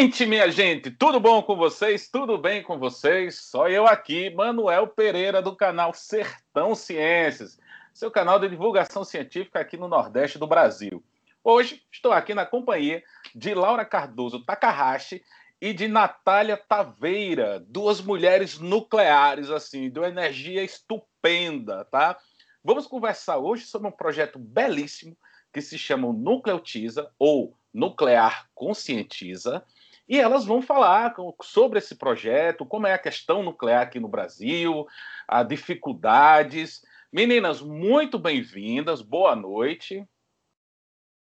Gente, 0.00 0.24
minha 0.26 0.48
gente, 0.48 0.92
tudo 0.92 1.18
bom 1.18 1.42
com 1.42 1.56
vocês? 1.56 2.08
Tudo 2.08 2.38
bem 2.38 2.62
com 2.62 2.78
vocês? 2.78 3.40
Só 3.40 3.68
eu 3.68 3.84
aqui, 3.84 4.30
Manuel 4.30 4.86
Pereira, 4.86 5.42
do 5.42 5.56
canal 5.56 5.92
Sertão 5.92 6.72
Ciências, 6.72 7.58
seu 7.92 8.08
canal 8.08 8.38
de 8.38 8.48
divulgação 8.48 9.02
científica 9.02 9.58
aqui 9.58 9.76
no 9.76 9.88
Nordeste 9.88 10.38
do 10.38 10.46
Brasil. 10.46 11.02
Hoje 11.42 11.82
estou 11.90 12.12
aqui 12.12 12.32
na 12.32 12.46
companhia 12.46 13.02
de 13.34 13.52
Laura 13.54 13.84
Cardoso 13.84 14.44
Takahashi 14.44 15.20
e 15.60 15.72
de 15.72 15.88
Natália 15.88 16.56
Taveira, 16.56 17.58
duas 17.58 18.00
mulheres 18.00 18.56
nucleares, 18.56 19.50
assim, 19.50 19.90
de 19.90 19.98
uma 19.98 20.06
energia 20.06 20.62
estupenda, 20.62 21.84
tá? 21.86 22.16
Vamos 22.62 22.86
conversar 22.86 23.38
hoje 23.38 23.66
sobre 23.66 23.88
um 23.88 23.92
projeto 23.92 24.38
belíssimo 24.38 25.18
que 25.52 25.60
se 25.60 25.76
chama 25.76 26.12
Nucleotiza, 26.12 27.10
ou 27.18 27.58
Nuclear 27.74 28.48
Conscientiza, 28.54 29.64
e 30.08 30.18
elas 30.18 30.44
vão 30.44 30.62
falar 30.62 31.14
sobre 31.42 31.78
esse 31.78 31.94
projeto, 31.94 32.64
como 32.64 32.86
é 32.86 32.94
a 32.94 32.98
questão 32.98 33.42
nuclear 33.42 33.82
aqui 33.82 34.00
no 34.00 34.08
Brasil, 34.08 34.86
as 35.26 35.46
dificuldades. 35.46 36.82
Meninas, 37.12 37.60
muito 37.60 38.18
bem-vindas, 38.18 39.02
boa 39.02 39.36
noite. 39.36 40.08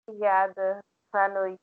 Obrigada, 0.08 0.80
boa 1.12 1.30
noite. 1.30 1.60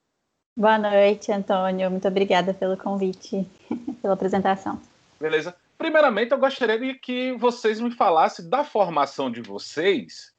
Boa 0.59 0.79
noite, 0.79 1.33
Antônio. 1.33 1.91
Muito 1.91 2.07
obrigada 2.07 2.53
pelo 2.53 2.77
convite, 2.77 3.47
pela 4.03 4.15
apresentação. 4.15 4.81
Beleza. 5.19 5.57
Primeiramente, 5.79 6.33
eu 6.33 6.39
gostaria 6.39 6.79
de 6.79 6.95
que 6.95 7.33
vocês 7.33 7.81
me 7.81 7.91
falassem 7.91 8.49
da 8.49 8.65
formação 8.65 9.31
de 9.31 9.43
vocês, 9.43 10.35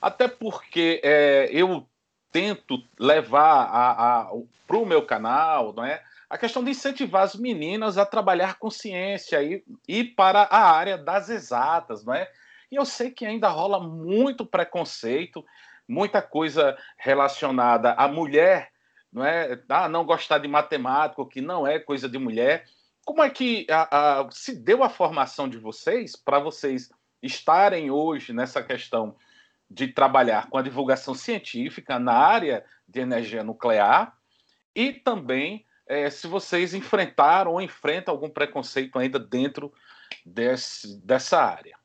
até 0.00 0.28
porque 0.28 1.00
é, 1.02 1.48
eu 1.50 1.88
tento 2.32 2.82
levar 2.98 4.30
para 4.66 4.76
o 4.76 4.86
meu 4.86 5.04
canal, 5.04 5.72
não 5.72 5.84
é? 5.84 6.02
A 6.28 6.36
questão 6.36 6.62
de 6.64 6.70
incentivar 6.70 7.22
as 7.22 7.36
meninas 7.36 7.96
a 7.96 8.04
trabalhar 8.04 8.58
com 8.58 8.68
ciência 8.68 9.42
e 9.42 9.62
ir 9.86 10.14
para 10.16 10.42
a 10.42 10.70
área 10.72 10.98
das 10.98 11.28
exatas, 11.28 12.04
não 12.04 12.14
é? 12.14 12.28
E 12.70 12.76
eu 12.76 12.84
sei 12.84 13.10
que 13.10 13.24
ainda 13.24 13.48
rola 13.48 13.78
muito 13.80 14.44
preconceito, 14.44 15.44
muita 15.88 16.20
coisa 16.20 16.76
relacionada 16.98 17.92
à 17.92 18.08
mulher, 18.08 18.72
não 19.12 19.24
é? 19.24 19.60
Ah, 19.68 19.88
não 19.88 20.04
gostar 20.04 20.38
de 20.38 20.48
matemática, 20.48 21.24
que 21.26 21.40
não 21.40 21.66
é 21.66 21.78
coisa 21.78 22.08
de 22.08 22.18
mulher. 22.18 22.64
Como 23.04 23.22
é 23.22 23.30
que 23.30 23.66
a, 23.70 24.20
a, 24.20 24.30
se 24.32 24.54
deu 24.54 24.82
a 24.82 24.90
formação 24.90 25.48
de 25.48 25.58
vocês 25.58 26.16
para 26.16 26.40
vocês 26.40 26.90
estarem 27.22 27.90
hoje 27.90 28.32
nessa 28.32 28.62
questão 28.62 29.16
de 29.68 29.88
trabalhar 29.88 30.48
com 30.48 30.58
a 30.58 30.62
divulgação 30.62 31.14
científica 31.14 31.98
na 31.98 32.12
área 32.12 32.64
de 32.86 33.00
energia 33.00 33.42
nuclear 33.42 34.16
e 34.74 34.92
também 34.92 35.66
é, 35.86 36.10
se 36.10 36.26
vocês 36.26 36.74
enfrentaram 36.74 37.52
ou 37.52 37.60
enfrentam 37.60 38.12
algum 38.12 38.28
preconceito 38.28 38.98
ainda 38.98 39.18
dentro 39.18 39.72
desse, 40.24 41.00
dessa 41.00 41.40
área. 41.40 41.76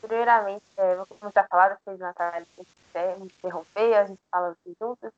Primeiramente, 0.00 0.64
é, 0.76 0.96
vou 0.96 1.06
começar 1.06 1.40
a 1.40 1.48
falar, 1.48 1.68
depois 1.70 1.98
Natália 1.98 2.46
quiser 2.56 3.18
me 3.18 3.26
interromper, 3.26 3.94
a 3.94 4.06
gente 4.06 4.20
fala 4.30 4.50
aqui 4.52 4.76
juntas. 4.80 5.12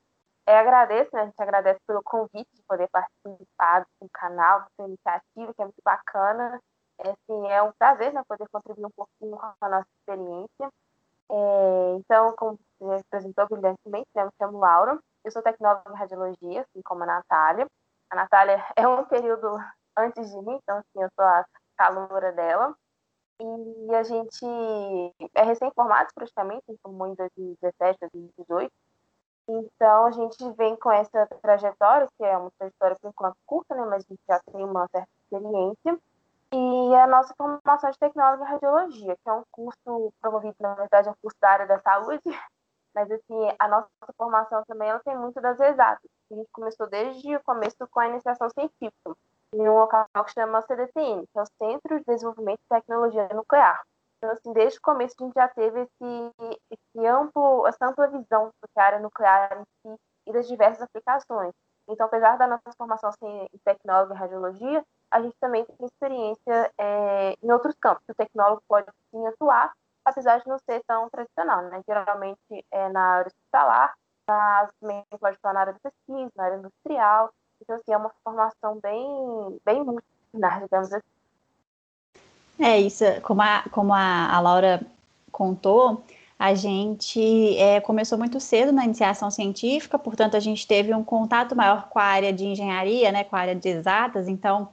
É, 0.47 0.59
agradeço, 0.59 1.11
né, 1.14 1.22
a 1.22 1.25
gente 1.27 1.42
agradece 1.42 1.78
pelo 1.86 2.03
convite 2.03 2.48
de 2.55 2.62
poder 2.62 2.89
participar 2.89 3.84
do 4.00 4.09
canal, 4.11 4.61
dessa 4.61 4.89
iniciativa, 4.89 5.55
que 5.55 5.61
é 5.61 5.64
muito 5.64 5.83
bacana. 5.84 6.59
É, 7.00 7.10
assim, 7.10 7.48
é 7.48 7.62
um 7.62 7.72
prazer 7.72 8.12
né, 8.12 8.22
poder 8.28 8.48
contribuir 8.50 8.86
um 8.86 8.91
pouquinho 8.91 9.36
com 9.36 9.64
a 9.64 9.68
nossa 9.68 9.86
experiência. 10.00 10.72
É, 11.30 11.94
então, 11.96 12.34
como 12.36 12.58
você 12.80 13.02
apresentou 13.06 13.46
brilhantemente, 13.48 14.09
né, 14.14 14.22
eu 14.22 14.26
me 14.26 14.32
chamo 14.38 14.59
Laura, 14.59 14.98
eu 15.25 15.31
sou 15.31 15.42
tecnóloga 15.42 15.91
em 15.92 15.97
radiologia, 15.97 16.62
assim 16.62 16.82
como 16.82 17.03
a 17.04 17.06
Natália. 17.06 17.66
A 18.10 18.16
Natália 18.16 18.56
é 18.76 18.88
um 18.88 19.04
período 19.04 19.56
antes 19.97 20.31
de 20.31 20.42
mim, 20.42 20.59
então, 20.62 20.78
assim, 20.78 21.03
eu 21.03 21.09
sou 21.14 21.25
a 21.25 21.44
calora 21.76 22.32
dela. 22.32 22.75
E 23.41 23.94
a 23.94 24.03
gente 24.03 24.44
é 25.34 25.42
recém-formado, 25.44 26.09
praticamente, 26.15 26.65
formou 26.82 27.06
em 27.06 27.15
2017, 27.15 27.98
2018. 28.12 28.72
Então, 29.48 30.06
a 30.06 30.10
gente 30.10 30.36
vem 30.56 30.76
com 30.76 30.91
essa 30.91 31.26
trajetória, 31.41 32.09
que 32.16 32.25
é 32.25 32.36
uma 32.36 32.50
trajetória, 32.59 32.97
por 33.00 33.09
enquanto, 33.09 33.36
curta, 33.47 33.75
né, 33.75 33.84
mas 33.84 34.04
a 34.04 34.09
gente 34.09 34.20
já 34.28 34.41
tem 34.53 34.65
uma 34.65 34.88
certa 34.88 35.09
experiência. 35.22 35.98
E 36.53 36.94
a 36.94 37.06
nossa 37.06 37.34
formação 37.36 37.91
de 37.91 37.98
tecnóloga 37.98 38.42
em 38.42 38.47
radiologia, 38.47 39.16
que 39.16 39.28
é 39.28 39.32
um 39.32 39.42
curso 39.50 40.12
promovido, 40.20 40.56
na 40.60 40.75
verdade, 40.75 41.09
é 41.09 41.10
um 41.10 41.16
curso 41.20 41.36
da 41.41 41.50
área 41.50 41.66
da 41.66 41.78
saúde, 41.81 42.22
mas 42.94 43.10
assim, 43.10 43.54
a 43.59 43.69
nossa 43.69 43.88
formação 44.16 44.64
também 44.66 44.88
ela 44.88 45.00
tem 45.00 45.16
muito 45.16 45.41
das 45.42 45.60
exatas. 45.60 46.10
A 46.31 46.34
gente 46.34 46.48
começou 46.50 46.88
desde 46.88 47.36
o 47.36 47.42
começo 47.42 47.76
com 47.91 48.00
a 48.00 48.09
iniciação 48.09 48.48
científica, 48.48 49.14
em 49.54 49.69
um 49.69 49.75
local 49.75 50.06
que 50.25 50.32
chama 50.32 50.62
CDTN, 50.62 51.26
que 51.26 51.38
é 51.38 51.42
o 51.42 51.47
Centro 51.62 51.98
de 51.98 52.04
Desenvolvimento 52.06 52.60
de 52.60 52.69
Tecnologia 52.69 53.28
Nuclear. 53.34 53.82
Então, 54.16 54.30
assim, 54.30 54.53
desde 54.53 54.78
o 54.78 54.82
começo 54.82 55.15
a 55.20 55.25
gente 55.25 55.34
já 55.34 55.48
teve 55.48 55.82
esse, 55.82 56.32
esse 56.70 57.06
amplo, 57.06 57.66
essa 57.66 57.86
ampla 57.86 58.09
visão 58.09 58.47
do 58.47 58.69
que 58.69 58.80
a 58.80 58.84
área 58.84 58.98
nuclear 59.00 59.60
em 59.60 59.65
si 59.82 60.00
e 60.26 60.32
das 60.32 60.48
diversas 60.48 60.82
aplicações. 60.82 61.53
Então, 61.88 62.06
apesar 62.06 62.36
da 62.36 62.47
nossa 62.47 62.72
formação 62.76 63.10
em 63.22 63.48
tecnólogo 63.65 64.12
e 64.12 64.16
radiologia, 64.16 64.84
a 65.10 65.22
gente 65.22 65.36
também 65.41 65.64
tem 65.64 65.86
experiência 65.86 66.72
é, 66.78 67.34
em 67.42 67.50
outros 67.50 67.74
campos. 67.80 68.04
O 68.08 68.14
tecnólogo 68.14 68.62
pode 68.69 68.86
sim 69.10 69.26
atuar, 69.26 69.72
apesar 70.04 70.38
de 70.38 70.48
não 70.48 70.58
ser 70.58 70.82
tão 70.86 71.08
tradicional, 71.08 71.62
né? 71.62 71.82
Geralmente 71.86 72.66
é 72.70 72.88
na 72.88 73.00
área 73.00 73.28
hospitalar, 73.28 73.94
mas 74.28 74.70
também 74.80 75.04
pode 75.18 75.36
estar 75.36 75.52
na 75.52 75.60
área 75.60 75.72
de 75.72 75.80
pesquisa, 75.80 76.30
na 76.36 76.44
área 76.44 76.56
industrial. 76.56 77.30
Então, 77.60 77.76
assim, 77.76 77.92
é 77.92 77.97
uma 77.97 78.12
formação 78.22 78.78
bem, 78.80 79.60
bem 79.64 79.82
multidisciplinar, 79.82 80.62
digamos 80.62 80.92
assim. 80.92 81.06
É 82.60 82.78
isso, 82.78 83.04
como 83.22 83.41
a, 83.41 83.64
como 83.70 83.94
a, 83.94 84.34
a 84.34 84.41
Laura 84.41 84.80
contou, 85.30 86.02
a 86.38 86.54
gente 86.54 87.56
é, 87.56 87.80
começou 87.80 88.16
muito 88.16 88.38
cedo 88.38 88.70
na 88.70 88.84
iniciação 88.84 89.30
científica, 89.30 89.98
portanto, 89.98 90.36
a 90.36 90.41
gente 90.41 90.66
teve 90.66 90.94
um 90.94 91.02
contato 91.02 91.56
maior 91.56 91.88
com 91.88 91.98
a 91.98 92.04
área 92.04 92.32
de 92.32 92.44
engenharia, 92.44 93.10
né, 93.10 93.24
com 93.24 93.34
a 93.34 93.41
área 93.41 93.54
de 93.56 93.68
exatas, 93.68 94.28
então, 94.28 94.68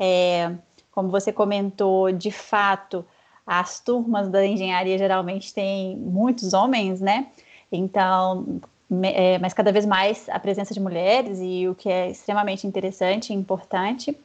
é, 0.00 0.50
como 0.90 1.10
você 1.10 1.30
comentou, 1.32 2.10
de 2.10 2.30
fato, 2.30 3.04
as 3.46 3.78
turmas 3.80 4.28
da 4.28 4.44
engenharia 4.46 4.96
geralmente 4.96 5.52
têm 5.52 5.96
muitos 5.96 6.54
homens, 6.54 7.00
né? 7.00 7.26
Então, 7.70 8.60
é, 9.04 9.38
mas 9.38 9.52
cada 9.52 9.70
vez 9.70 9.84
mais 9.84 10.28
a 10.30 10.38
presença 10.38 10.74
de 10.74 10.80
mulheres 10.80 11.38
e 11.40 11.68
o 11.68 11.74
que 11.74 11.88
é 11.88 12.10
extremamente 12.10 12.66
interessante 12.66 13.30
e 13.30 13.36
importante. 13.36 14.16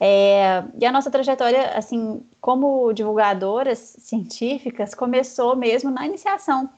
É, 0.00 0.62
e 0.80 0.86
a 0.86 0.92
nossa 0.92 1.10
trajetória, 1.10 1.72
assim, 1.76 2.22
como 2.40 2.92
divulgadoras 2.92 3.78
científicas, 3.78 4.94
começou 4.94 5.56
mesmo 5.56 5.90
na 5.90 6.06
iniciação 6.06 6.70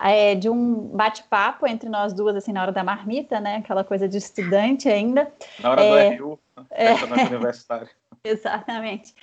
é, 0.00 0.34
de 0.34 0.48
um 0.48 0.74
bate-papo 0.88 1.66
entre 1.66 1.88
nós 1.88 2.12
duas, 2.12 2.36
assim, 2.36 2.52
na 2.52 2.62
hora 2.62 2.72
da 2.72 2.84
marmita, 2.84 3.40
né? 3.40 3.56
Aquela 3.56 3.84
coisa 3.84 4.08
de 4.08 4.18
estudante 4.18 4.88
ainda. 4.88 5.32
Na 5.60 5.70
hora 5.70 5.84
é, 5.84 6.16
do 6.16 6.24
RU, 6.24 6.38
é, 6.70 6.92
universitária. 7.34 7.88
Exatamente. 8.24 9.14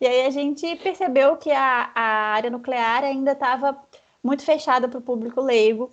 E 0.00 0.06
aí 0.06 0.26
a 0.26 0.30
gente 0.30 0.76
percebeu 0.76 1.36
que 1.36 1.50
a, 1.50 1.90
a 1.94 2.02
área 2.34 2.50
nuclear 2.50 3.02
ainda 3.02 3.32
estava 3.32 3.76
muito 4.22 4.44
fechada 4.44 4.88
para 4.88 4.98
o 4.98 5.02
público 5.02 5.40
leigo. 5.40 5.92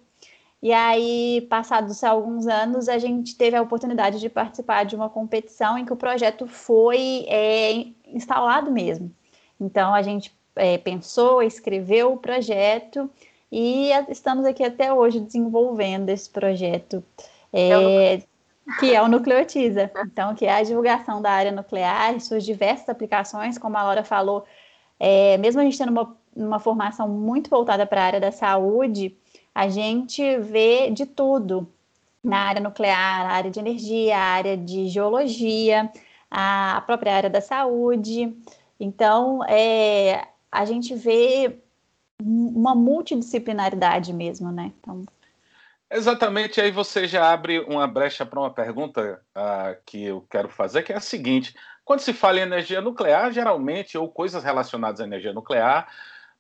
E 0.62 0.74
aí, 0.74 1.46
passados 1.50 2.04
alguns 2.04 2.48
anos, 2.48 2.90
a 2.90 2.98
gente 2.98 3.36
teve 3.36 3.56
a 3.56 3.62
oportunidade 3.62 4.20
de 4.20 4.30
participar 4.30 4.84
de 4.84 4.96
uma 4.96 5.10
competição 5.10 5.78
em 5.78 5.86
que 5.86 5.94
o 5.94 5.98
projeto 5.98 6.48
foi 6.48 7.26
é, 7.28 7.86
instalado 8.08 8.72
mesmo. 8.72 9.14
Então, 9.60 9.94
a 9.94 10.02
gente 10.02 10.36
é, 10.56 10.78
pensou, 10.78 11.44
escreveu 11.44 12.14
o 12.14 12.18
projeto 12.18 13.10
e 13.58 13.90
estamos 14.10 14.44
aqui 14.44 14.66
até 14.66 14.92
hoje 14.92 15.22
desenvolvendo 15.22 16.10
esse 16.10 16.30
projeto. 16.30 17.02
É, 17.54 18.22
que 18.82 18.94
é 18.94 19.02
o 19.02 19.08
Nucleotiza. 19.08 19.90
Então, 20.04 20.36
que 20.36 20.46
é 20.46 20.52
a 20.52 20.62
divulgação 20.62 21.22
da 21.22 21.32
área 21.32 21.54
nuclear 21.54 22.14
e 22.14 22.20
suas 22.20 22.44
diversas 22.44 22.90
aplicações, 22.90 23.58
como 23.58 23.78
a 23.78 23.84
Laura 23.84 24.04
falou, 24.04 24.44
é, 25.00 25.38
mesmo 25.38 25.62
a 25.62 25.64
gente 25.64 25.78
tendo 25.78 25.92
uma, 25.92 26.18
uma 26.36 26.60
formação 26.60 27.08
muito 27.08 27.50
voltada 27.50 27.86
para 27.86 28.02
a 28.02 28.06
área 28.06 28.20
da 28.20 28.30
saúde, 28.30 29.16
a 29.54 29.70
gente 29.70 30.38
vê 30.40 30.92
de 30.92 31.06
tudo 31.06 31.66
na 32.22 32.40
área 32.40 32.62
nuclear, 32.62 33.26
a 33.26 33.36
área 33.36 33.50
de 33.50 33.60
energia, 33.62 34.18
a 34.18 34.22
área 34.22 34.58
de 34.58 34.90
geologia, 34.90 35.90
a 36.30 36.84
própria 36.86 37.16
área 37.16 37.30
da 37.30 37.40
saúde. 37.40 38.36
Então, 38.78 39.46
é, 39.46 40.28
a 40.52 40.66
gente 40.66 40.94
vê 40.94 41.62
uma 42.22 42.74
multidisciplinaridade 42.74 44.14
mesmo, 44.14 44.52
né? 44.52 44.72
Então, 44.80 45.04
Exatamente, 45.92 46.60
aí 46.60 46.72
você 46.72 47.08
já 47.08 47.32
abre 47.32 47.60
uma 47.60 47.88
brecha 47.88 48.26
para 48.26 48.40
uma 48.40 48.50
pergunta 48.50 49.22
uh, 49.36 49.78
que 49.86 50.04
eu 50.04 50.26
quero 50.30 50.50
fazer, 50.50 50.82
que 50.84 50.92
é 50.92 50.98
a 50.98 51.00
seguinte: 51.00 51.56
quando 51.84 52.00
se 52.00 52.12
fala 52.12 52.40
em 52.40 52.42
energia 52.42 52.82
nuclear, 52.82 53.32
geralmente, 53.32 53.98
ou 53.98 54.10
coisas 54.10 54.44
relacionadas 54.44 55.00
à 55.00 55.04
energia 55.04 55.32
nuclear, 55.32 55.88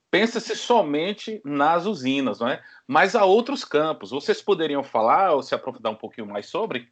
pensa-se 0.09 0.55
somente 0.55 1.41
nas 1.45 1.85
usinas, 1.85 2.39
não 2.39 2.47
é? 2.47 2.61
Mas 2.87 3.15
há 3.15 3.23
outros 3.23 3.63
campos. 3.63 4.09
Vocês 4.09 4.41
poderiam 4.41 4.83
falar 4.83 5.33
ou 5.33 5.43
se 5.43 5.53
aprofundar 5.53 5.91
um 5.91 5.97
pouquinho 5.97 6.27
mais 6.27 6.47
sobre? 6.47 6.91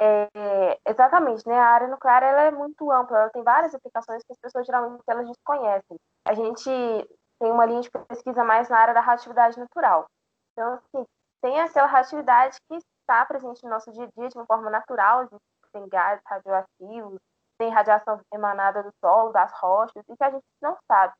É, 0.00 0.78
exatamente, 0.86 1.46
né? 1.46 1.58
A 1.58 1.66
área 1.66 1.88
nuclear 1.88 2.22
ela 2.22 2.42
é 2.42 2.50
muito 2.50 2.90
ampla, 2.90 3.18
ela 3.18 3.30
tem 3.30 3.42
várias 3.42 3.74
aplicações 3.74 4.22
que 4.24 4.32
as 4.32 4.38
pessoas 4.38 4.66
geralmente 4.66 5.02
elas 5.06 5.26
desconhecem. 5.26 5.98
A 6.26 6.34
gente 6.34 6.70
tem 7.40 7.50
uma 7.50 7.66
linha 7.66 7.80
de 7.80 7.90
pesquisa 7.90 8.44
mais 8.44 8.68
na 8.68 8.78
área 8.78 8.94
da 8.94 9.00
radioatividade 9.00 9.58
natural. 9.58 10.06
Então, 10.52 10.74
assim, 10.74 11.04
tem 11.42 11.60
aquela 11.60 11.86
radioatividade 11.86 12.56
que 12.68 12.76
está 12.76 13.24
presente 13.26 13.62
no 13.64 13.70
nosso 13.70 13.92
dia 13.92 14.04
a 14.04 14.20
dia 14.20 14.28
de 14.28 14.38
uma 14.38 14.46
forma 14.46 14.70
natural, 14.70 15.28
tem 15.72 15.88
gases 15.88 16.22
radioativos, 16.26 17.18
tem 17.58 17.70
radiação 17.70 18.20
emanada 18.32 18.82
do 18.82 18.90
solo, 19.00 19.32
das 19.32 19.52
rochas, 19.60 20.02
e 20.08 20.16
que 20.16 20.24
a 20.24 20.30
gente 20.30 20.44
não 20.62 20.76
sabe. 20.90 21.12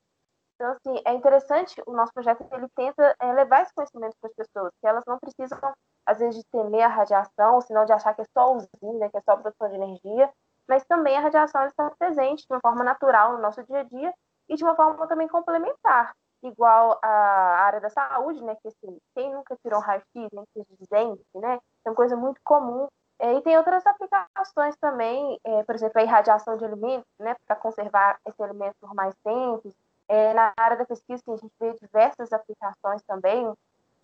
Então, 0.55 0.71
assim, 0.73 1.03
é 1.05 1.13
interessante, 1.13 1.83
o 1.87 1.93
nosso 1.93 2.13
projeto, 2.13 2.47
ele 2.53 2.69
tenta 2.77 3.15
é, 3.21 3.33
levar 3.33 3.63
esse 3.63 3.75
conhecimento 3.75 4.15
para 4.21 4.31
as 4.31 4.37
pessoas, 4.37 4.73
que 4.81 4.87
elas 4.87 5.05
não 5.07 5.19
precisam, 5.19 5.59
às 6.07 6.19
vezes, 6.19 6.37
de 6.37 6.45
temer 6.51 6.85
a 6.85 6.89
radiação, 6.89 7.61
senão 7.61 7.85
de 7.85 7.93
achar 7.93 8.15
que 8.15 8.23
é 8.23 8.25
só 8.33 8.53
usina, 8.55 9.11
que 9.11 9.17
é 9.17 9.21
só 9.21 9.37
produção 9.37 9.69
de 9.69 9.75
energia, 9.77 10.31
mas 10.69 10.85
também 10.85 11.17
a 11.17 11.21
radiação 11.21 11.65
está 11.67 11.91
presente 11.99 12.47
de 12.47 12.53
uma 12.53 12.61
forma 12.61 12.85
natural 12.85 13.33
no 13.35 13.39
nosso 13.39 13.63
dia 13.65 13.81
a 13.81 13.83
dia 13.85 14.15
e 14.49 14.57
de 14.57 14.65
uma 14.65 14.75
forma 14.75 15.07
também 15.07 15.29
complementar, 15.29 16.15
igual 16.43 16.99
a 17.03 17.09
área 17.09 17.81
da 17.81 17.91
saúde, 17.91 18.43
né, 18.43 18.57
que 18.57 18.69
assim, 18.69 18.99
quem 19.15 19.33
nunca 19.33 19.57
tirou 19.63 19.79
um 19.79 19.83
raio-x, 19.83 20.29
né, 20.33 20.45
que 20.53 20.65
dizem, 20.79 21.19
né, 21.35 21.59
é 21.85 21.91
uma 21.91 21.97
coisa 21.97 22.17
muito 22.17 22.41
comum 22.45 22.89
é, 23.19 23.33
e 23.35 23.43
tem 23.43 23.57
outras 23.57 23.87
aplicações 23.87 24.77
também, 24.77 25.39
é, 25.45 25.63
por 25.63 25.75
exemplo, 25.75 26.01
a 26.01 26.03
irradiação 26.03 26.57
de 26.57 26.65
alimentos, 26.65 27.09
né, 27.19 27.37
para 27.47 27.57
conservar 27.57 28.19
esse 28.27 28.43
alimento 28.43 28.75
por 28.81 28.95
mais 28.95 29.15
tempo. 29.25 29.73
É, 30.09 30.35
na 30.35 30.53
área 30.59 30.77
da 30.77 30.85
pesquisa, 30.85 31.23
a 31.29 31.37
gente 31.37 31.55
vê 31.59 31.73
diversas 31.75 32.33
aplicações 32.33 33.03
também, 33.07 33.51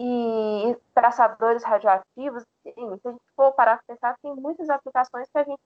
e 0.03 0.75
traçadores 0.95 1.63
radioativos. 1.63 2.43
Sim, 2.63 2.97
se 2.97 3.09
a 3.09 3.11
gente 3.11 3.23
for 3.37 3.53
parar 3.53 3.77
para 3.77 3.95
pensar, 3.95 4.17
tem 4.23 4.35
muitas 4.35 4.71
aplicações 4.71 5.29
que 5.31 5.39
a 5.39 5.45
gente 5.45 5.61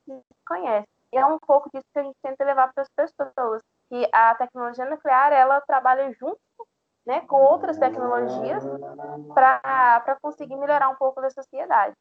conhece. 0.44 0.88
E 1.12 1.16
é 1.16 1.24
um 1.24 1.38
pouco 1.38 1.70
disso 1.72 1.84
que 1.92 2.00
a 2.00 2.02
gente 2.02 2.16
tenta 2.20 2.44
levar 2.44 2.72
para 2.74 2.82
as 2.82 3.12
pessoas, 3.16 3.62
que 3.88 4.08
a 4.12 4.34
tecnologia 4.34 4.90
nuclear, 4.90 5.32
ela 5.32 5.60
trabalha 5.60 6.12
junto 6.18 6.40
né, 7.06 7.20
com 7.20 7.36
outras 7.36 7.78
tecnologias 7.78 8.64
para 9.32 10.18
conseguir 10.20 10.56
melhorar 10.56 10.88
um 10.88 10.96
pouco 10.96 11.20
da 11.20 11.30
sociedade. 11.30 11.94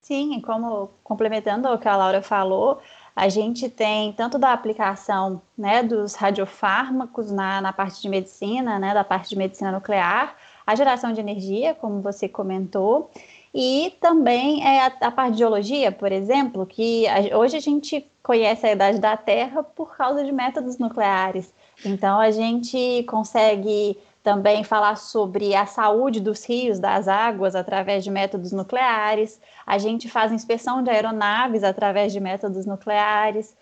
Sim, 0.00 0.40
como 0.40 0.88
complementando 1.04 1.68
o 1.68 1.78
que 1.78 1.88
a 1.88 1.96
Laura 1.96 2.22
falou, 2.22 2.80
a 3.14 3.28
gente 3.28 3.68
tem 3.68 4.12
tanto 4.14 4.38
da 4.38 4.52
aplicação 4.52 5.42
né, 5.56 5.82
dos 5.82 6.14
radiofármacos 6.14 7.30
na, 7.30 7.60
na 7.60 7.72
parte 7.72 8.00
de 8.00 8.08
medicina, 8.08 8.78
né, 8.78 8.94
da 8.94 9.04
parte 9.04 9.28
de 9.28 9.36
medicina 9.36 9.70
nuclear, 9.70 10.36
a 10.66 10.74
geração 10.74 11.12
de 11.12 11.20
energia, 11.20 11.74
como 11.74 12.00
você 12.00 12.28
comentou, 12.28 13.10
e 13.54 13.94
também 14.00 14.66
é 14.66 14.86
a, 14.86 14.92
a 15.02 15.10
parte 15.10 15.32
de 15.32 15.38
geologia, 15.38 15.92
por 15.92 16.10
exemplo, 16.10 16.64
que 16.64 17.06
a, 17.06 17.36
hoje 17.36 17.56
a 17.56 17.60
gente 17.60 18.06
conhece 18.22 18.66
a 18.66 18.72
idade 18.72 18.98
da 18.98 19.16
Terra 19.16 19.62
por 19.62 19.96
causa 19.96 20.24
de 20.24 20.32
métodos 20.32 20.78
nucleares. 20.78 21.52
Então 21.84 22.18
a 22.18 22.30
gente 22.30 23.02
consegue 23.08 23.98
também 24.22 24.62
falar 24.62 24.96
sobre 24.96 25.54
a 25.54 25.66
saúde 25.66 26.20
dos 26.20 26.44
rios, 26.46 26.78
das 26.78 27.08
águas, 27.08 27.54
através 27.54 28.04
de 28.04 28.10
métodos 28.10 28.52
nucleares. 28.52 29.40
A 29.66 29.78
gente 29.78 30.08
faz 30.08 30.30
inspeção 30.30 30.82
de 30.82 30.90
aeronaves 30.90 31.64
através 31.64 32.12
de 32.12 32.20
métodos 32.20 32.64
nucleares. 32.64 33.56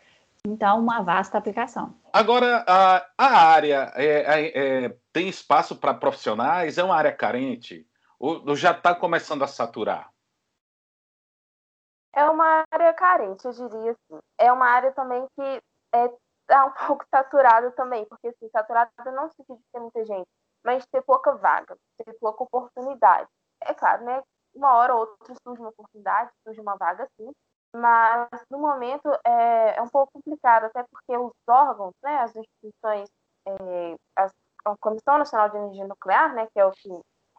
Então, 0.47 0.79
uma 0.79 1.03
vasta 1.03 1.39
aplicação. 1.39 1.95
Agora, 2.13 2.65
a, 2.67 3.07
a 3.19 3.53
área 3.53 3.93
é, 3.95 4.07
é, 4.07 4.85
é, 4.87 4.99
tem 5.13 5.29
espaço 5.29 5.77
para 5.77 5.95
profissionais? 5.95 6.79
É 6.79 6.85
uma 6.85 6.97
área 6.97 7.13
carente? 7.13 7.87
Ou, 8.19 8.49
ou 8.49 8.57
já 8.57 8.73
está 8.73 8.95
começando 8.95 9.43
a 9.43 9.47
saturar? 9.47 10.11
É 12.13 12.25
uma 12.25 12.65
área 12.73 12.93
carente, 12.95 13.45
eu 13.45 13.53
diria 13.53 13.93
assim. 13.93 14.21
É 14.39 14.53
uma 14.53 14.67
área 14.67 14.93
também 14.93 15.25
que 15.37 15.43
está 15.43 15.99
é, 15.99 16.09
tá 16.47 16.67
um 16.67 16.73
pouco 16.87 17.05
saturada 17.09 17.71
também, 17.73 18.05
porque 18.07 18.29
assim, 18.29 18.49
saturada 18.51 18.91
não 19.13 19.29
significa 19.31 19.69
ter 19.73 19.81
muita 19.81 20.05
gente 20.05 20.29
mas 20.65 20.87
ter 20.87 21.03
pouca 21.03 21.35
vaga, 21.37 21.77
ter 21.97 22.13
pouca 22.19 22.45
oportunidade. 22.45 23.29
É 23.63 23.75
claro, 23.75 24.05
né? 24.05 24.23
Uma 24.55 24.75
hora 24.75 24.95
ou 24.95 25.01
outra 25.01 25.35
surge 25.43 25.61
uma 25.61 25.71
oportunidade, 25.71 26.31
surge 26.43 26.61
uma 26.61 26.77
vaga 26.77 27.09
sim, 27.17 27.31
mas 27.75 28.29
no 28.51 28.59
momento 28.59 29.09
é, 29.25 29.77
é 29.77 29.83
um 29.83 29.89
pouco 29.89 30.13
complicado, 30.13 30.65
até 30.65 30.85
porque 30.85 31.17
os 31.17 31.33
órgãos, 31.49 31.95
né, 32.03 32.19
as 32.19 32.35
instituições, 32.35 33.09
é, 33.47 33.97
as, 34.17 34.33
a 34.65 34.77
Comissão 34.81 35.19
Nacional 35.19 35.49
de 35.49 35.57
Energia 35.57 35.87
Nuclear, 35.87 36.35
né, 36.35 36.47
que 36.53 36.61
é 36.61 36.65
o 36.65 36.73
que 36.73 36.89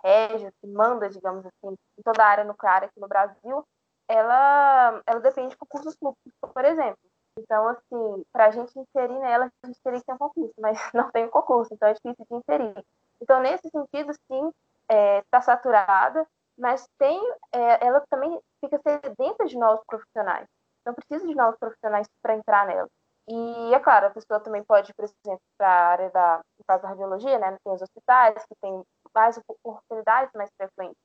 rege, 0.04 0.52
que 0.60 0.68
manda, 0.68 1.10
digamos 1.10 1.46
assim, 1.46 1.76
em 1.98 2.02
toda 2.04 2.24
a 2.24 2.28
área 2.28 2.44
nuclear 2.44 2.84
aqui 2.84 3.00
no 3.00 3.08
Brasil, 3.08 3.64
ela, 4.08 5.02
ela 5.06 5.20
depende 5.20 5.50
de 5.50 5.58
concursos 5.58 5.96
públicos, 5.96 6.34
por 6.54 6.66
exemplo. 6.66 7.00
Então, 7.38 7.68
assim, 7.68 8.24
para 8.32 8.48
a 8.48 8.52
gente 8.52 8.78
inserir 8.78 9.20
nela, 9.20 9.50
a 9.64 9.68
gente 9.68 9.80
teria 9.82 10.00
que 10.00 10.06
ter 10.06 10.14
um 10.14 10.18
concurso, 10.18 10.54
mas 10.60 10.78
não 10.94 11.10
tem 11.12 11.26
um 11.26 11.30
concurso, 11.30 11.74
então 11.74 11.88
é 11.88 11.94
difícil 11.94 12.26
de 12.30 12.36
inserir. 12.36 12.86
Então, 13.22 13.42
nesse 13.42 13.70
sentido, 13.70 14.14
sim, 14.28 14.48
está 14.48 14.96
é, 14.96 15.24
tá 15.30 15.42
saturada, 15.42 16.28
mas 16.58 16.86
tem, 16.98 17.20
é, 17.54 17.86
ela 17.86 18.04
também 18.10 18.38
fica 18.62 18.80
sedenta 18.80 19.46
de 19.46 19.58
novos 19.58 19.84
profissionais. 19.86 20.48
Então, 20.82 20.94
precisa 20.94 21.28
de 21.28 21.36
novos 21.36 21.60
profissionais 21.60 22.08
para 22.22 22.36
entrar 22.36 22.66
nela. 22.66 22.88
E, 23.28 23.74
é 23.74 23.80
claro, 23.80 24.08
a 24.08 24.12
pessoa 24.12 24.40
também 24.40 24.64
pode, 24.64 24.94
por 24.94 25.06
exemplo, 25.06 25.42
para 25.58 25.68
a 25.68 25.88
área 25.88 26.10
da, 26.10 26.42
no 26.58 26.66
caso 26.68 26.82
da 26.82 26.90
radiologia, 26.90 27.38
né, 27.38 27.58
tem 27.64 27.74
os 27.74 27.82
hospitais 27.82 28.46
que 28.46 28.56
tem 28.62 28.84
mais 29.14 29.40
oportunidades 29.48 30.32
mais 30.34 30.50
frequentes. 30.58 30.98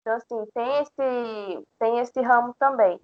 Então, 0.00 0.16
assim, 0.16 0.50
tem 0.54 0.82
esse, 0.82 1.66
tem 1.78 1.98
esse 1.98 2.20
ramo 2.20 2.54
também. 2.58 3.00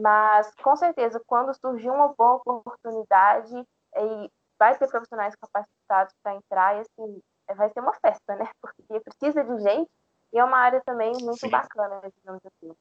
Mas, 0.00 0.52
com 0.62 0.76
certeza, 0.76 1.20
quando 1.26 1.54
surgir 1.54 1.90
uma 1.90 2.08
boa 2.08 2.40
oportunidade, 2.44 3.54
e 3.96 4.30
vai 4.58 4.76
ter 4.76 4.88
profissionais 4.88 5.34
capacitados 5.36 6.14
para 6.22 6.34
entrar, 6.34 6.76
e 6.76 6.80
assim, 6.80 7.20
vai 7.54 7.70
ser 7.70 7.80
uma 7.80 7.94
festa, 7.94 8.36
né? 8.36 8.48
Porque 8.60 9.00
precisa 9.00 9.44
de 9.44 9.58
gente 9.62 9.90
e 10.32 10.38
é 10.38 10.44
uma 10.44 10.58
área 10.58 10.82
também 10.84 11.12
muito 11.20 11.38
Sim. 11.38 11.50
bacana, 11.50 12.00
digamos 12.16 12.42
assim. 12.44 12.74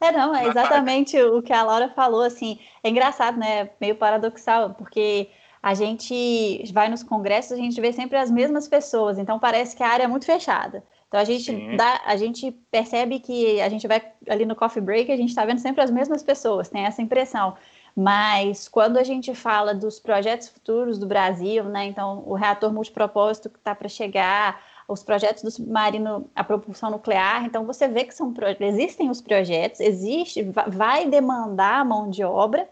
É, 0.00 0.12
não, 0.12 0.34
é 0.34 0.46
exatamente 0.46 1.20
o 1.20 1.42
que 1.42 1.52
a 1.52 1.62
Laura 1.62 1.88
falou, 1.88 2.22
assim, 2.22 2.58
é 2.82 2.88
engraçado, 2.90 3.38
né? 3.38 3.70
Meio 3.80 3.96
paradoxal, 3.96 4.74
porque 4.74 5.30
a 5.62 5.74
gente 5.74 6.62
vai 6.72 6.88
nos 6.88 7.02
congressos, 7.02 7.52
a 7.52 7.56
gente 7.56 7.80
vê 7.80 7.92
sempre 7.92 8.16
as 8.18 8.30
mesmas 8.30 8.68
pessoas, 8.68 9.18
então 9.18 9.38
parece 9.38 9.74
que 9.74 9.82
a 9.82 9.88
área 9.88 10.04
é 10.04 10.06
muito 10.06 10.26
fechada. 10.26 10.84
Então 11.08 11.20
a 11.20 11.24
gente 11.24 11.76
dá, 11.76 12.02
a 12.04 12.16
gente 12.16 12.52
percebe 12.70 13.20
que 13.20 13.60
a 13.60 13.68
gente 13.68 13.86
vai 13.86 14.02
ali 14.28 14.44
no 14.44 14.56
coffee 14.56 14.82
break, 14.82 15.10
a 15.10 15.16
gente 15.16 15.30
está 15.30 15.44
vendo 15.44 15.60
sempre 15.60 15.82
as 15.82 15.90
mesmas 15.90 16.22
pessoas, 16.22 16.68
tem 16.68 16.84
essa 16.84 17.00
impressão. 17.00 17.56
Mas 17.96 18.68
quando 18.68 18.98
a 18.98 19.02
gente 19.02 19.34
fala 19.34 19.74
dos 19.74 19.98
projetos 19.98 20.48
futuros 20.48 20.98
do 20.98 21.06
Brasil, 21.06 21.64
né, 21.64 21.86
então 21.86 22.22
o 22.26 22.34
reator 22.34 22.72
multipropósito 22.72 23.48
que 23.48 23.58
está 23.58 23.74
para 23.74 23.88
chegar, 23.88 24.62
os 24.88 25.02
projetos 25.02 25.42
do 25.42 25.50
submarino, 25.50 26.30
a 26.34 26.44
propulsão 26.44 26.90
nuclear, 26.90 27.44
então 27.44 27.66
você 27.66 27.88
vê 27.88 28.04
que 28.04 28.14
são 28.14 28.32
existem 28.60 29.10
os 29.10 29.20
projetos, 29.20 29.80
existe, 29.80 30.42
vai 30.68 31.06
demandar 31.06 31.84
mão 31.84 32.08
de 32.08 32.22
obra, 32.22 32.68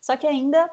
só 0.00 0.16
que 0.16 0.26
ainda 0.26 0.70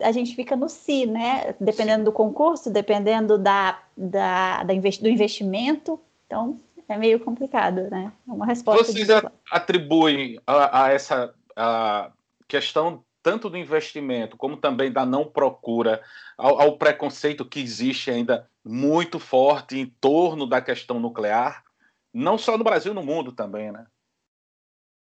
a 0.00 0.12
gente 0.12 0.34
fica 0.36 0.54
no 0.54 0.68
si, 0.68 1.06
né? 1.06 1.54
Dependendo 1.58 2.04
do 2.04 2.12
concurso, 2.12 2.70
dependendo 2.70 3.38
da, 3.38 3.80
da, 3.96 4.62
da 4.62 4.74
investi 4.74 5.02
do 5.02 5.08
investimento, 5.08 5.98
então 6.26 6.60
é 6.88 6.96
meio 6.96 7.18
complicado, 7.20 7.90
né? 7.90 8.12
É 8.28 8.32
uma 8.32 8.46
resposta. 8.46 8.84
Vocês 8.84 9.08
atribuem 9.50 10.38
a, 10.46 10.84
a 10.84 10.92
essa 10.92 11.34
a 11.56 12.12
questão 12.46 13.02
tanto 13.22 13.50
do 13.50 13.56
investimento 13.56 14.36
como 14.36 14.56
também 14.56 14.92
da 14.92 15.04
não 15.04 15.24
procura, 15.24 16.02
ao, 16.36 16.60
ao, 16.60 16.78
preconceito 16.78 17.44
que 17.44 17.60
existe 17.60 18.10
ainda 18.10 18.48
muito 18.64 19.18
forte 19.18 19.78
em 19.78 19.86
torno 19.86 20.46
da 20.46 20.60
questão 20.60 21.00
nuclear, 21.00 21.64
não 22.12 22.38
só 22.38 22.56
no 22.56 22.64
Brasil, 22.64 22.94
no 22.94 23.02
mundo 23.02 23.32
também, 23.32 23.72
né? 23.72 23.86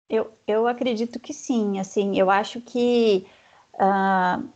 Eu, 0.08 0.32
eu 0.46 0.66
acredito 0.66 1.20
que 1.20 1.32
sim, 1.32 1.78
assim, 1.78 2.18
eu 2.18 2.28
acho 2.28 2.60
que, 2.60 3.24
uh, 3.74 4.48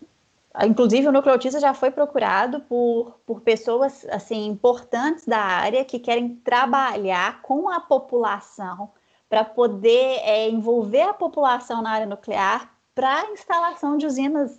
inclusive, 0.67 1.07
o 1.07 1.13
nucleotista 1.13 1.61
já 1.61 1.73
foi 1.73 1.93
procurado 1.93 2.61
por, 2.63 3.21
por 3.25 3.41
pessoas, 3.41 4.05
assim, 4.07 4.47
importantes 4.47 5.27
da 5.27 5.39
área 5.39 5.85
que 5.85 6.01
querem 6.01 6.35
trabalhar 6.37 7.41
com 7.43 7.69
a 7.69 7.79
população 7.79 8.91
para 9.29 9.45
poder 9.45 10.19
é, 10.25 10.51
envolver 10.51 11.03
a 11.03 11.15
população 11.15 11.83
na 11.83 11.91
área 11.91 12.07
nuclear 12.07 12.74
para 12.95 13.31
instalação 13.33 13.97
de 13.97 14.07
usinas 14.07 14.59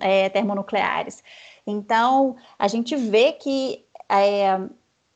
é, 0.00 0.28
termonucleares. 0.28 1.22
Então, 1.66 2.36
a 2.58 2.66
gente 2.66 2.96
vê 2.96 3.32
que 3.32 3.84
é, 4.08 4.58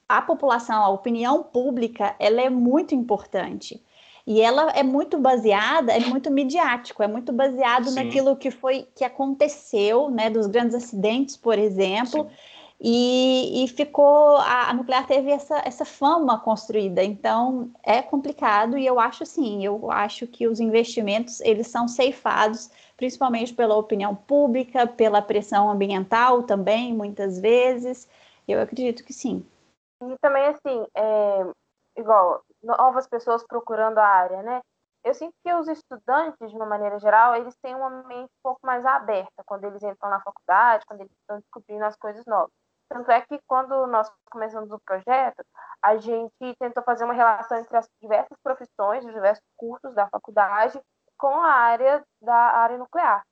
a 0.09 0.23
população, 0.23 0.83
a 0.83 0.89
opinião 0.89 1.43
pública, 1.43 2.15
ela 2.19 2.41
é 2.41 2.51
muito 2.51 2.95
importante. 2.95 3.83
E 4.27 4.41
ela 4.41 4.71
é 4.71 4.83
muito 4.83 5.19
baseada, 5.19 5.93
é 5.93 5.99
muito 5.99 6.31
midiático, 6.31 7.03
é 7.03 7.09
muito 7.09 7.33
baseado 7.33 7.89
Sim. 7.89 7.95
naquilo 7.97 8.37
que 8.37 8.51
foi 8.51 8.87
que 8.95 9.05
aconteceu, 9.05 10.11
né, 10.11 10.31
dos 10.31 10.47
grandes 10.47 10.77
acidentes, 10.77 11.37
por 11.37 11.59
exemplo. 11.59 12.29
Sim. 12.29 12.37
E, 12.85 13.63
e 13.65 13.69
ficou 13.69 14.39
a, 14.39 14.71
a, 14.71 14.75
nuclear 14.75 15.07
teve 15.07 15.31
essa, 15.31 15.63
essa 15.65 15.85
fama 15.85 16.41
construída, 16.41 17.03
então 17.05 17.71
é 17.85 18.03
complicado 18.03 18.77
e 18.77 18.85
eu 18.85 18.99
acho 18.99 19.25
sim, 19.25 19.65
eu 19.65 19.89
acho 19.89 20.27
que 20.27 20.49
os 20.49 20.59
investimentos 20.59 21.41
eles 21.43 21.69
são 21.69 21.87
ceifados 21.87 22.69
principalmente 22.97 23.55
pela 23.55 23.77
opinião 23.77 24.15
pública, 24.15 24.87
pela 24.87 25.23
pressão 25.23 25.71
ambiental 25.71 26.43
também, 26.45 26.95
muitas 26.95 27.41
vezes. 27.41 28.09
Eu 28.47 28.61
acredito 28.61 29.05
que 29.05 29.13
sim. 29.13 29.45
E 30.03 30.17
também 30.21 30.45
assim, 30.47 30.87
é, 30.97 31.47
igual 31.97 32.43
novas 32.63 33.09
pessoas 33.09 33.45
procurando 33.45 33.99
a 33.99 34.07
área, 34.07 34.43
né? 34.43 34.61
Eu 35.05 35.15
sinto 35.15 35.35
que 35.45 35.53
os 35.53 35.67
estudantes, 35.67 36.49
de 36.49 36.55
uma 36.55 36.67
maneira 36.67 36.97
geral, 37.01 37.35
eles 37.35 37.57
têm 37.61 37.75
uma 37.75 37.91
mente 38.05 38.31
um 38.39 38.43
pouco 38.43 38.61
mais 38.65 38.87
aberta 38.87 39.43
quando 39.45 39.65
eles 39.65 39.83
entram 39.83 40.09
na 40.09 40.21
faculdade, 40.21 40.85
quando 40.87 41.01
eles 41.01 41.13
estão 41.13 41.39
descobrindo 41.41 41.85
as 41.85 41.97
coisas 41.97 42.25
novas. 42.25 42.62
Tanto 42.93 43.11
é 43.11 43.23
que 43.23 43.41
quando 43.47 43.87
nós 43.87 44.11
começamos 44.31 44.71
o 44.71 44.79
projeto, 44.81 45.43
a 45.81 45.97
gente 45.97 46.57
tentou 46.59 46.83
fazer 46.83 47.05
uma 47.05 47.15
relação 47.15 47.59
entre 47.59 47.75
as 47.75 47.89
diversas 48.03 48.37
profissões, 48.43 49.05
os 49.05 49.15
diversos 49.15 49.43
cursos 49.57 49.95
da 49.95 50.07
faculdade, 50.09 50.79
com 51.17 51.41
a 51.41 51.51
área 51.51 52.05
da 52.21 52.35
área 52.35 52.77
nuclear. 52.77 53.23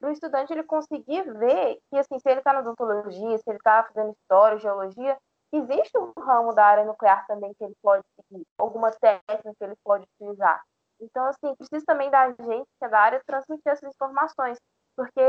Para 0.00 0.08
o 0.08 0.12
estudante 0.12 0.52
ele 0.52 0.62
conseguir 0.62 1.22
ver 1.34 1.78
que, 1.90 1.98
assim, 1.98 2.18
se 2.18 2.30
ele 2.30 2.38
está 2.40 2.54
na 2.54 2.60
odontologia, 2.60 3.36
se 3.36 3.44
ele 3.46 3.58
está 3.58 3.84
fazendo 3.84 4.12
história, 4.12 4.58
geologia, 4.58 5.18
existe 5.52 5.98
um 5.98 6.12
ramo 6.18 6.54
da 6.54 6.64
área 6.64 6.84
nuclear 6.86 7.26
também 7.26 7.52
que 7.52 7.62
ele 7.62 7.76
pode 7.82 8.02
seguir, 8.16 8.46
alguma 8.56 8.90
técnica 8.90 9.54
que 9.58 9.64
ele 9.64 9.76
pode 9.84 10.06
utilizar. 10.14 10.62
Então, 10.98 11.26
assim, 11.26 11.54
precisa 11.56 11.84
também 11.84 12.10
da 12.10 12.28
gente, 12.28 12.68
que 12.78 12.84
é 12.84 12.88
da 12.88 13.00
área, 13.00 13.22
transmitir 13.26 13.70
essas 13.70 13.94
informações. 13.94 14.58
Porque, 14.96 15.20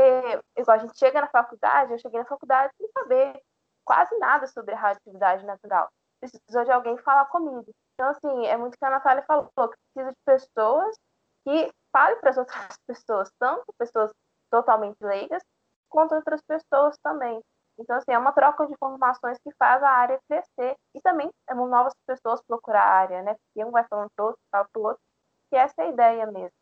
igual 0.56 0.76
a 0.76 0.78
gente 0.78 0.98
chega 0.98 1.20
na 1.20 1.28
faculdade, 1.28 1.92
eu 1.92 1.98
cheguei 1.98 2.20
na 2.20 2.26
faculdade 2.26 2.72
sem 2.78 2.88
saber 2.96 3.42
quase 3.84 4.16
nada 4.18 4.46
sobre 4.46 4.74
radioatividade 4.74 5.44
natural. 5.44 5.88
Precisou 6.20 6.64
de 6.64 6.70
alguém 6.70 6.96
falar 6.98 7.26
comigo. 7.26 7.66
Então, 7.94 8.08
assim, 8.08 8.46
é 8.46 8.56
muito 8.56 8.76
que 8.78 8.84
a 8.84 8.90
Natália 8.90 9.22
falou, 9.24 9.48
que 9.48 9.76
precisa 9.94 10.12
de 10.12 10.18
pessoas 10.24 10.96
que 11.44 11.72
falem 11.92 12.18
para 12.20 12.30
as 12.30 12.38
outras 12.68 12.78
pessoas, 12.86 13.30
tanto 13.38 13.64
pessoas 13.78 14.12
totalmente 14.50 14.96
leigas, 15.00 15.42
quanto 15.88 16.14
outras 16.14 16.40
pessoas 16.42 16.96
também. 17.02 17.40
Então, 17.78 17.96
assim, 17.96 18.12
é 18.12 18.18
uma 18.18 18.32
troca 18.32 18.66
de 18.66 18.72
informações 18.72 19.38
que 19.42 19.50
faz 19.58 19.82
a 19.82 19.88
área 19.88 20.20
crescer 20.28 20.76
e 20.94 21.00
também 21.00 21.30
é 21.48 21.54
novas 21.54 21.94
pessoas 22.06 22.42
procurar 22.46 22.82
a 22.82 22.94
área, 22.94 23.22
né? 23.22 23.34
Porque 23.34 23.66
um 23.66 23.70
vai 23.70 23.84
falando 23.88 24.10
para 24.14 24.24
o 24.24 24.26
outro, 24.28 24.40
fala 24.50 24.66
para 24.70 24.80
o 24.80 24.84
outro, 24.84 25.02
que 25.50 25.56
essa 25.56 25.74
é 25.78 25.84
a 25.86 25.88
ideia 25.88 26.26
mesmo. 26.26 26.61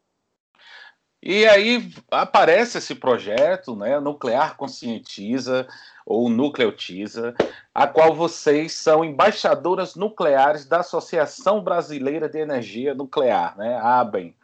E 1.23 1.47
aí 1.47 1.93
aparece 2.11 2.79
esse 2.79 2.95
projeto, 2.95 3.77
né, 3.77 4.01
Nuclear 4.01 4.57
Conscientiza 4.57 5.69
ou 6.07 6.31
Nucleotiza, 6.31 7.35
a 7.75 7.87
qual 7.87 8.15
vocês 8.15 8.73
são 8.73 9.05
embaixadoras 9.05 9.95
nucleares 9.95 10.65
da 10.65 10.81
Associação 10.81 11.63
Brasileira 11.63 12.27
de 12.27 12.39
Energia 12.39 12.95
Nuclear, 12.95 13.57
né, 13.59 13.79
ABEN. 13.83 14.35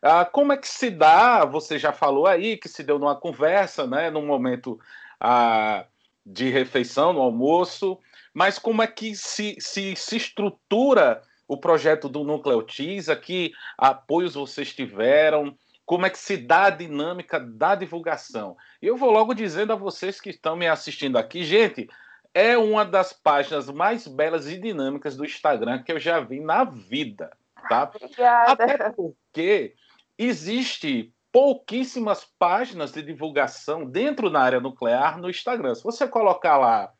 Ah, 0.00 0.24
como 0.24 0.52
é 0.52 0.56
que 0.56 0.68
se 0.68 0.90
dá? 0.90 1.44
Você 1.44 1.78
já 1.78 1.92
falou 1.92 2.26
aí 2.26 2.56
que 2.56 2.68
se 2.68 2.82
deu 2.82 2.98
numa 2.98 3.16
conversa, 3.16 3.86
né, 3.86 4.10
num 4.10 4.24
momento 4.26 4.80
ah, 5.20 5.84
de 6.24 6.48
refeição, 6.48 7.12
no 7.12 7.20
almoço, 7.20 7.98
mas 8.32 8.58
como 8.58 8.82
é 8.82 8.86
que 8.86 9.14
se, 9.14 9.56
se, 9.60 9.94
se 9.94 10.16
estrutura 10.16 11.22
o 11.46 11.58
projeto 11.58 12.08
do 12.08 12.24
Nucleotiza? 12.24 13.14
Que 13.14 13.52
apoios 13.76 14.34
vocês 14.34 14.74
tiveram? 14.74 15.56
Como 15.84 16.06
é 16.06 16.10
que 16.10 16.18
se 16.18 16.36
dá 16.36 16.64
a 16.64 16.70
dinâmica 16.70 17.38
da 17.38 17.74
divulgação. 17.74 18.56
E 18.80 18.86
eu 18.86 18.96
vou 18.96 19.10
logo 19.10 19.34
dizendo 19.34 19.72
a 19.72 19.76
vocês 19.76 20.20
que 20.20 20.30
estão 20.30 20.56
me 20.56 20.66
assistindo 20.66 21.18
aqui, 21.18 21.44
gente, 21.44 21.88
é 22.32 22.56
uma 22.56 22.84
das 22.84 23.12
páginas 23.12 23.70
mais 23.70 24.08
belas 24.08 24.48
e 24.48 24.58
dinâmicas 24.58 25.16
do 25.16 25.24
Instagram 25.24 25.82
que 25.82 25.92
eu 25.92 26.00
já 26.00 26.20
vi 26.20 26.40
na 26.40 26.64
vida, 26.64 27.30
tá? 27.68 27.84
Obrigada. 27.84 28.64
Até 28.64 28.90
porque 28.90 29.74
existe 30.18 31.12
pouquíssimas 31.30 32.24
páginas 32.38 32.92
de 32.92 33.02
divulgação 33.02 33.84
dentro 33.84 34.30
da 34.30 34.40
área 34.40 34.60
nuclear 34.60 35.18
no 35.18 35.28
Instagram. 35.28 35.74
Se 35.74 35.82
você 35.82 36.08
colocar 36.08 36.56
lá 36.56 36.92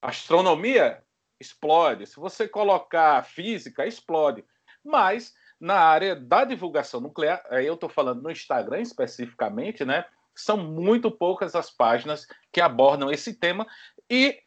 astronomia, 0.00 1.02
explode. 1.40 2.06
Se 2.06 2.16
você 2.16 2.48
colocar 2.48 3.24
física, 3.24 3.86
explode. 3.86 4.44
Mas 4.84 5.34
na 5.60 5.78
área 5.80 6.14
da 6.14 6.44
divulgação 6.44 7.00
nuclear, 7.00 7.42
eu 7.50 7.74
estou 7.74 7.88
falando 7.88 8.22
no 8.22 8.30
Instagram 8.30 8.80
especificamente, 8.80 9.84
né? 9.84 10.04
São 10.34 10.56
muito 10.56 11.10
poucas 11.10 11.54
as 11.54 11.70
páginas 11.70 12.26
que 12.52 12.60
abordam 12.60 13.10
esse 13.10 13.34
tema 13.34 13.66
e 14.08 14.40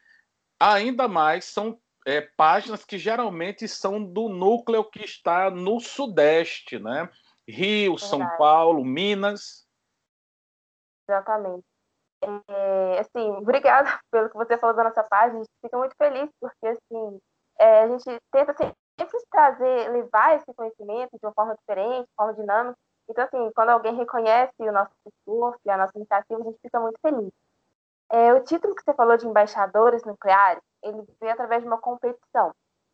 ainda 0.60 1.08
mais 1.08 1.46
são 1.46 1.78
é, 2.06 2.22
páginas 2.22 2.86
que 2.86 2.98
geralmente 2.98 3.68
são 3.68 4.04
do 4.04 4.30
núcleo 4.30 4.84
que 4.86 5.04
está 5.04 5.50
no 5.50 5.80
Sudeste, 5.80 6.80
né? 6.80 7.10
Rio, 7.48 7.96
Verdade. 7.96 8.10
São 8.10 8.38
Paulo, 8.38 8.86
Minas. 8.86 9.68
Exatamente. 11.10 11.66
É, 12.24 13.00
assim, 13.00 13.30
obrigada 13.32 14.00
pelo 14.12 14.30
que 14.30 14.38
você 14.38 14.58
falou 14.58 14.76
da 14.76 14.86
nossa 14.86 15.04
página. 15.04 15.40
A 15.40 15.44
gente 15.44 15.52
fica 15.62 15.78
muito 15.78 15.96
feliz 15.98 16.30
porque 16.40 16.68
assim 16.68 17.20
é, 17.60 17.84
a 17.84 17.88
gente 17.90 18.06
tenta 18.32 18.54
sempre 18.54 18.76
sempre 19.02 19.20
trazer, 19.30 19.90
levar 19.90 20.36
esse 20.36 20.54
conhecimento 20.54 21.18
de 21.18 21.26
uma 21.26 21.34
forma 21.34 21.56
diferente, 21.56 22.08
de 22.08 22.16
forma 22.16 22.34
dinâmica. 22.34 22.78
Então, 23.10 23.24
assim, 23.24 23.52
quando 23.56 23.70
alguém 23.70 23.96
reconhece 23.96 24.54
o 24.60 24.72
nosso 24.72 24.92
esforço 25.06 25.60
e 25.66 25.70
a 25.70 25.78
nossa 25.78 25.98
iniciativa, 25.98 26.40
a 26.40 26.44
gente 26.44 26.60
fica 26.62 26.80
muito 26.80 27.00
feliz. 27.02 27.32
É, 28.10 28.34
o 28.34 28.44
título 28.44 28.76
que 28.76 28.84
você 28.84 28.94
falou 28.94 29.18
de 29.18 29.28
embaixadores 29.28 30.04
nucleares, 30.04 30.64
ele 30.84 31.04
veio 31.20 31.34
através 31.34 31.62
de 31.62 31.68
uma 31.68 31.78
competição. 31.78 32.54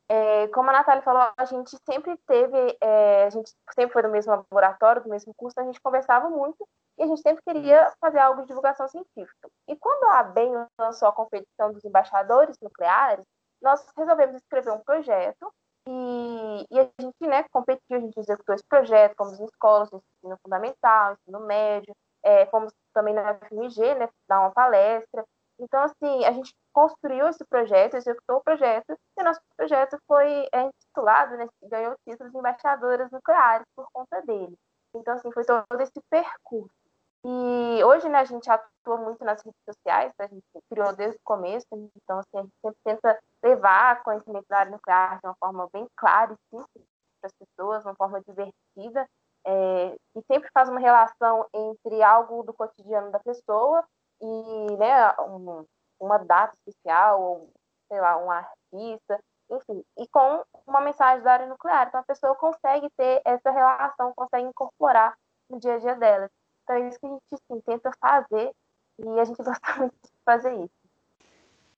É, 0.10 0.48
como 0.50 0.70
a 0.70 0.74
Natália 0.74 1.04
falou, 1.04 1.22
a 1.36 1.46
gente 1.46 1.76
sempre 1.86 2.16
teve, 2.26 2.78
é, 2.80 3.26
a 3.26 3.30
gente 3.30 3.52
sempre 3.76 3.92
foi 3.92 4.02
do 4.02 4.10
mesmo 4.10 4.32
laboratório, 4.32 5.04
do 5.04 5.10
mesmo 5.10 5.34
curso, 5.36 5.60
a 5.60 5.64
gente 5.64 5.82
conversava 5.82 6.30
muito 6.30 6.66
e 6.98 7.04
a 7.04 7.08
gente 7.08 7.22
sempre 7.22 7.44
queria 7.44 7.92
fazer 8.00 8.20
algo 8.20 8.42
de 8.42 8.48
divulgação 8.48 8.88
científica. 8.88 9.50
E 9.68 9.76
quando 9.76 10.06
a 10.06 10.20
ABEM 10.20 10.54
lançou 10.80 11.10
a 11.10 11.12
competição 11.12 11.74
dos 11.74 11.84
embaixadores 11.84 12.58
nucleares, 12.62 13.26
nós 13.62 13.86
resolvemos 13.98 14.36
escrever 14.36 14.72
um 14.72 14.80
projeto 14.80 15.54
e, 15.88 16.66
e, 16.70 16.80
a 16.80 16.90
gente 17.00 17.28
né, 17.28 17.44
competiu, 17.50 17.98
a 17.98 18.00
gente 18.00 18.20
executou 18.20 18.54
esse 18.54 18.66
projeto, 18.68 19.16
fomos 19.18 19.40
em 19.40 19.46
escolas, 19.46 19.90
no 19.92 20.04
ensino 20.18 20.38
fundamental, 20.44 21.14
ensino 21.14 21.40
médio, 21.46 21.96
é, 22.24 22.46
fomos 22.48 22.74
também 22.94 23.14
na 23.14 23.36
FMG, 23.36 23.96
né, 23.96 24.10
dar 24.28 24.42
uma 24.42 24.52
palestra. 24.52 25.24
Então, 25.60 25.82
assim, 25.82 26.26
a 26.26 26.32
gente 26.32 26.54
construiu 26.74 27.28
esse 27.28 27.44
projeto, 27.46 27.96
executou 27.96 28.38
o 28.38 28.44
projeto, 28.44 28.98
e 29.18 29.22
o 29.22 29.24
nosso 29.24 29.40
projeto 29.56 29.98
foi 30.06 30.48
é, 30.52 30.62
intitulado, 30.64 31.38
né, 31.38 31.48
ganhou 31.64 31.94
o 31.94 31.98
título 32.10 32.30
de 32.30 32.38
embaixadoras 32.38 33.10
nucleares 33.12 33.66
por 33.76 33.88
conta 33.94 34.22
dele. 34.24 34.56
Então, 34.94 35.14
assim, 35.14 35.32
foi 35.32 35.46
todo 35.46 35.82
esse 35.82 36.02
percurso. 36.10 36.87
E 37.26 37.84
hoje, 37.84 38.08
né, 38.08 38.20
a 38.20 38.26
gente 38.26 38.50
atua 38.50 38.98
muito 38.98 39.24
nas 39.26 39.44
redes 39.44 39.60
sociais, 39.66 40.14
a 40.20 40.28
gente 40.28 40.44
criou 40.70 40.96
desde 40.96 41.18
o 41.18 41.24
começo, 41.24 41.66
então, 41.72 42.20
assim, 42.20 42.38
a 42.38 42.42
gente 42.42 42.54
sempre 42.62 42.80
tenta 42.84 43.20
levar 43.44 44.04
conhecimento 44.04 44.46
da 44.48 44.60
área 44.60 44.72
nuclear 44.72 45.20
de 45.20 45.28
uma 45.28 45.36
forma 45.40 45.68
bem 45.74 45.88
clara 45.96 46.34
e 46.34 46.38
simples 46.50 46.86
para 47.20 47.28
as 47.28 47.34
pessoas, 47.34 47.82
de 47.82 47.90
uma 47.90 47.96
forma 47.96 48.22
divertida, 48.22 49.08
é, 49.46 49.96
e 50.16 50.22
sempre 50.32 50.50
faz 50.54 50.70
uma 50.70 50.80
relação 50.80 51.46
entre 51.54 52.02
algo 52.04 52.44
do 52.44 52.54
cotidiano 52.54 53.12
da 53.12 53.20
pessoa 53.20 53.84
e 54.22 54.78
né, 54.78 55.14
um, 55.20 55.66
uma 56.00 56.18
data 56.20 56.54
especial, 56.58 57.22
ou, 57.22 57.50
sei 57.88 58.00
lá, 58.00 58.18
um 58.18 58.30
artista, 58.30 59.20
enfim, 59.50 59.84
e 59.98 60.08
com 60.10 60.44
uma 60.66 60.82
mensagem 60.82 61.24
da 61.24 61.34
área 61.34 61.48
nuclear. 61.48 61.88
Então, 61.88 62.02
a 62.02 62.04
pessoa 62.04 62.36
consegue 62.36 62.90
ter 62.98 63.22
essa 63.26 63.52
relação, 63.52 64.14
consegue 64.16 64.48
incorporar 64.48 65.16
no 65.50 65.60
dia 65.60 65.76
a 65.76 65.80
dia 65.80 65.96
dela. 65.96 66.30
Então, 66.68 66.76
é 66.76 66.90
isso 66.90 67.00
que 67.00 67.06
a 67.06 67.10
gente 67.10 67.22
assim, 67.32 67.62
tenta 67.66 67.92
fazer 68.02 68.52
e 69.00 69.20
a 69.20 69.24
gente 69.24 69.38
gosta 69.42 69.76
muito 69.78 69.94
de 70.04 70.12
fazer 70.26 70.54
isso. 70.56 70.70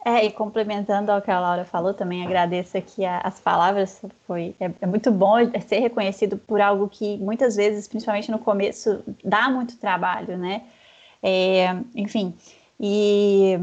É, 0.03 0.25
e 0.25 0.31
complementando 0.31 1.12
ao 1.12 1.22
que 1.22 1.29
a 1.29 1.39
Laura 1.39 1.65
falou, 1.65 1.93
também 1.93 2.25
agradeço 2.25 2.77
aqui 2.77 3.05
a, 3.05 3.19
as 3.19 3.39
palavras. 3.39 4.01
Foi, 4.25 4.55
é, 4.60 4.72
é, 4.81 4.88
muito 4.88 5.12
bom 5.12 5.36
ser 5.67 5.79
reconhecido 5.79 6.38
por 6.38 6.62
algo 6.62 6.88
que 6.88 7.17
muitas 7.17 7.55
vezes, 7.58 7.88
principalmente 7.88 8.31
no 8.31 8.39
começo, 8.39 9.03
dá 9.24 9.50
muito 9.50 9.77
trabalho, 9.77 10.38
né? 10.38 10.63
É, 11.22 11.75
enfim, 11.93 12.34
e 12.79 13.60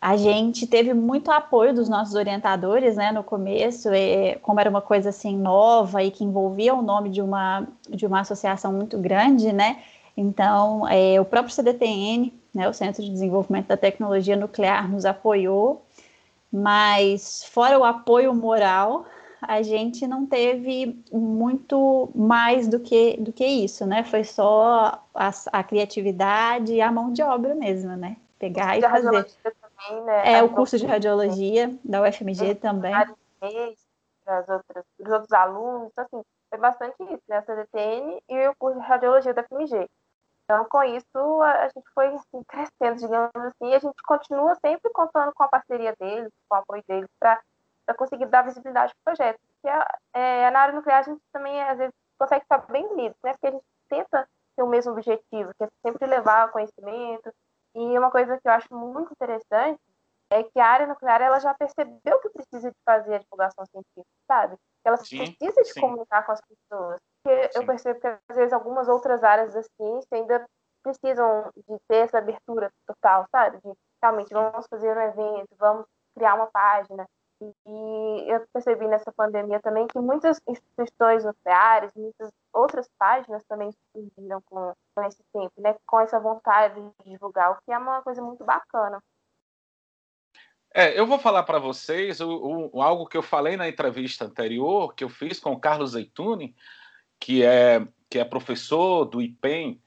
a 0.00 0.16
gente 0.16 0.66
teve 0.66 0.92
muito 0.92 1.30
apoio 1.30 1.72
dos 1.72 1.88
nossos 1.88 2.16
orientadores, 2.16 2.96
né, 2.96 3.12
no 3.12 3.22
começo, 3.22 3.88
é, 3.90 4.34
como 4.42 4.58
era 4.58 4.68
uma 4.68 4.82
coisa 4.82 5.10
assim 5.10 5.36
nova 5.36 6.02
e 6.02 6.10
que 6.10 6.24
envolvia 6.24 6.74
o 6.74 6.82
nome 6.82 7.08
de 7.08 7.22
uma, 7.22 7.66
de 7.88 8.04
uma 8.04 8.20
associação 8.20 8.72
muito 8.72 8.98
grande, 8.98 9.52
né? 9.52 9.80
Então, 10.20 10.84
é, 10.88 11.20
o 11.20 11.24
próprio 11.24 11.54
CDTN, 11.54 12.34
né, 12.52 12.68
o 12.68 12.72
Centro 12.74 13.00
de 13.04 13.08
Desenvolvimento 13.08 13.68
da 13.68 13.76
Tecnologia 13.76 14.36
Nuclear, 14.36 14.90
nos 14.90 15.04
apoiou, 15.04 15.86
mas 16.52 17.44
fora 17.44 17.78
o 17.78 17.84
apoio 17.84 18.34
moral, 18.34 19.06
a 19.40 19.62
gente 19.62 20.08
não 20.08 20.26
teve 20.26 21.00
muito 21.12 22.10
mais 22.16 22.66
do 22.66 22.80
que, 22.80 23.16
do 23.18 23.32
que 23.32 23.46
isso, 23.46 23.86
né? 23.86 24.02
Foi 24.02 24.24
só 24.24 25.00
a, 25.14 25.30
a 25.52 25.62
criatividade 25.62 26.72
e 26.72 26.80
a 26.80 26.90
mão 26.90 27.12
de 27.12 27.22
obra 27.22 27.54
mesmo, 27.54 27.94
né? 27.94 28.16
Pegar 28.40 28.76
e 28.76 28.80
fazer. 28.80 29.24
também, 29.44 30.04
né? 30.04 30.32
É, 30.32 30.42
o 30.42 30.48
curso 30.48 30.76
de 30.78 30.84
radiologia 30.84 31.72
da 31.84 32.02
UFMG 32.02 32.56
também. 32.56 32.92
Para 34.24 34.40
os 34.40 35.12
outros 35.12 35.32
alunos, 35.32 35.90
então, 35.92 36.04
assim, 36.04 36.22
foi 36.50 36.58
bastante 36.58 36.96
isso, 37.04 37.22
né? 37.28 37.36
A 37.36 37.42
CDTN 37.42 38.20
e 38.28 38.48
o 38.48 38.56
curso 38.56 38.80
de 38.80 38.84
radiologia 38.84 39.32
da 39.32 39.44
FMG. 39.44 39.88
Então, 40.50 40.64
com 40.64 40.82
isso, 40.82 41.42
a 41.42 41.68
gente 41.68 41.86
foi 41.92 42.06
assim, 42.06 42.42
crescendo, 42.48 42.98
digamos 42.98 43.30
assim, 43.36 43.70
e 43.70 43.74
a 43.74 43.78
gente 43.78 44.02
continua 44.06 44.54
sempre 44.64 44.90
contando 44.94 45.30
com 45.34 45.42
a 45.42 45.48
parceria 45.48 45.94
deles, 46.00 46.32
com 46.48 46.56
o 46.56 46.58
apoio 46.58 46.82
deles, 46.88 47.10
para 47.20 47.38
conseguir 47.94 48.24
dar 48.26 48.42
visibilidade 48.42 48.94
para 48.94 49.12
o 49.12 49.16
projeto. 49.16 49.38
Porque 49.46 49.68
é, 50.14 50.50
na 50.50 50.60
área 50.60 50.74
nuclear 50.74 51.00
a 51.00 51.02
gente 51.02 51.20
também, 51.34 51.62
às 51.62 51.76
vezes, 51.76 51.92
consegue 52.18 52.44
ficar 52.44 52.66
bem 52.72 52.86
unido, 52.86 53.14
né? 53.22 53.32
Porque 53.32 53.46
a 53.46 53.50
gente 53.50 53.64
tenta 53.90 54.26
ter 54.56 54.62
o 54.62 54.66
mesmo 54.66 54.92
objetivo, 54.92 55.52
que 55.58 55.64
é 55.64 55.68
sempre 55.84 56.06
levar 56.06 56.50
conhecimento. 56.50 57.30
E 57.74 57.98
uma 57.98 58.10
coisa 58.10 58.38
que 58.40 58.48
eu 58.48 58.52
acho 58.52 58.74
muito 58.74 59.12
interessante 59.12 59.78
é 60.30 60.42
que 60.42 60.58
a 60.58 60.66
área 60.66 60.86
nuclear 60.86 61.20
ela 61.20 61.40
já 61.40 61.52
percebeu 61.52 62.20
que 62.20 62.30
precisa 62.30 62.70
de 62.70 62.76
fazer 62.86 63.16
a 63.16 63.18
divulgação 63.18 63.66
científica, 63.66 64.16
sabe? 64.26 64.56
Ela 64.82 64.96
sim, 64.96 65.18
precisa 65.18 65.62
de 65.62 65.74
sim. 65.74 65.80
comunicar 65.80 66.24
com 66.24 66.32
as 66.32 66.40
pessoas. 66.40 67.00
Porque 67.28 67.52
sim. 67.52 67.58
eu 67.58 67.66
percebo 67.66 68.00
que, 68.00 68.06
às 68.06 68.36
vezes, 68.36 68.52
algumas 68.54 68.88
outras 68.88 69.22
áreas 69.22 69.52
da 69.52 69.62
ciência 69.62 70.08
ainda 70.12 70.46
precisam 70.82 71.52
de 71.56 71.76
ter 71.86 71.96
essa 71.96 72.18
abertura 72.18 72.72
total, 72.86 73.26
sabe? 73.30 73.58
De 73.58 73.72
realmente 74.02 74.32
vamos 74.32 74.66
fazer 74.70 74.96
um 74.96 75.00
evento, 75.00 75.48
vamos 75.58 75.84
criar 76.14 76.34
uma 76.34 76.46
página. 76.46 77.06
E 77.40 78.32
eu 78.32 78.44
percebi 78.52 78.88
nessa 78.88 79.12
pandemia 79.12 79.60
também 79.60 79.86
que 79.86 79.98
muitas 79.98 80.40
instituições 80.48 81.24
nucleares, 81.24 81.92
muitas 81.94 82.30
outras 82.52 82.88
páginas 82.98 83.44
também 83.44 83.70
surgiram 83.92 84.40
com, 84.46 84.72
com 84.94 85.04
esse 85.04 85.22
tempo, 85.32 85.52
né? 85.58 85.76
Com 85.86 86.00
essa 86.00 86.18
vontade 86.18 86.80
de 86.80 87.10
divulgar, 87.10 87.52
o 87.52 87.58
que 87.62 87.70
é 87.70 87.78
uma 87.78 88.02
coisa 88.02 88.22
muito 88.22 88.44
bacana. 88.44 88.98
É, 90.74 90.98
eu 90.98 91.06
vou 91.06 91.18
falar 91.18 91.42
para 91.42 91.58
vocês 91.58 92.20
o, 92.20 92.70
o, 92.72 92.82
algo 92.82 93.06
que 93.06 93.16
eu 93.16 93.22
falei 93.22 93.56
na 93.56 93.68
entrevista 93.68 94.24
anterior, 94.24 94.94
que 94.94 95.04
eu 95.04 95.08
fiz 95.08 95.38
com 95.38 95.52
o 95.52 95.60
Carlos 95.60 95.92
Zeituni, 95.92 96.54
que 97.18 97.42
é, 97.42 97.86
que 98.08 98.18
é 98.18 98.24
professor 98.24 99.04
do 99.04 99.20
IPEM, 99.20 99.80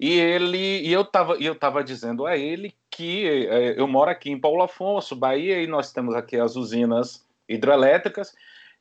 e 0.00 0.12
ele 0.12 0.86
e 0.86 0.92
eu 0.92 1.02
estava 1.02 1.34
eu 1.36 1.54
tava 1.54 1.82
dizendo 1.82 2.24
a 2.26 2.36
ele 2.36 2.74
que 2.90 3.26
é, 3.26 3.80
eu 3.80 3.86
moro 3.88 4.10
aqui 4.10 4.30
em 4.30 4.40
Paulo 4.40 4.62
Afonso, 4.62 5.16
Bahia, 5.16 5.62
e 5.62 5.66
nós 5.66 5.92
temos 5.92 6.14
aqui 6.14 6.36
as 6.36 6.56
usinas 6.56 7.26
hidrelétricas, 7.48 8.34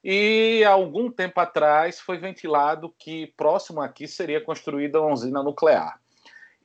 e 0.03 0.63
há 0.63 0.71
algum 0.71 1.11
tempo 1.11 1.39
atrás 1.39 1.99
foi 1.99 2.17
ventilado 2.17 2.93
que 2.97 3.27
próximo 3.37 3.81
aqui 3.81 4.07
seria 4.07 4.41
construída 4.41 5.01
uma 5.01 5.11
usina 5.11 5.43
nuclear. 5.43 5.99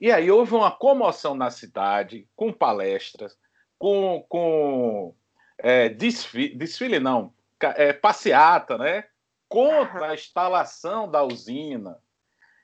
E 0.00 0.10
aí 0.10 0.30
houve 0.30 0.54
uma 0.54 0.70
comoção 0.70 1.34
na 1.34 1.50
cidade, 1.50 2.26
com 2.34 2.52
palestras, 2.52 3.38
com, 3.78 4.24
com 4.28 5.14
é, 5.58 5.88
desfile, 5.88 6.56
desfile, 6.56 6.98
não, 6.98 7.32
é, 7.60 7.92
passeata, 7.92 8.76
né? 8.76 9.04
Contra 9.52 10.08
a 10.08 10.14
instalação 10.14 11.10
da 11.10 11.22
usina. 11.22 11.98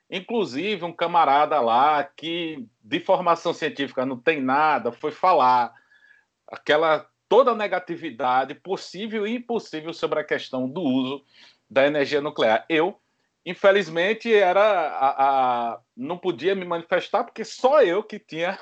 Inclusive, 0.09 0.83
um 0.83 0.91
camarada 0.91 1.61
lá 1.61 2.03
que 2.03 2.67
de 2.83 2.99
formação 2.99 3.53
científica 3.53 4.05
não 4.05 4.17
tem 4.17 4.41
nada, 4.41 4.91
foi 4.91 5.11
falar 5.11 5.71
aquela 6.47 7.07
toda 7.27 7.51
a 7.51 7.55
negatividade 7.55 8.55
possível 8.55 9.27
e 9.27 9.35
impossível 9.35 9.93
sobre 9.93 10.19
a 10.19 10.23
questão 10.23 10.67
do 10.67 10.81
uso 10.81 11.23
da 11.69 11.85
energia 11.85 12.19
nuclear. 12.19 12.65
Eu, 12.67 12.99
infelizmente, 13.45 14.33
era 14.33 14.61
a, 14.61 15.73
a 15.73 15.79
não 15.95 16.17
podia 16.17 16.55
me 16.55 16.65
manifestar 16.65 17.23
porque 17.23 17.45
só 17.45 17.83
eu 17.83 18.01
que 18.01 18.17
tinha 18.17 18.57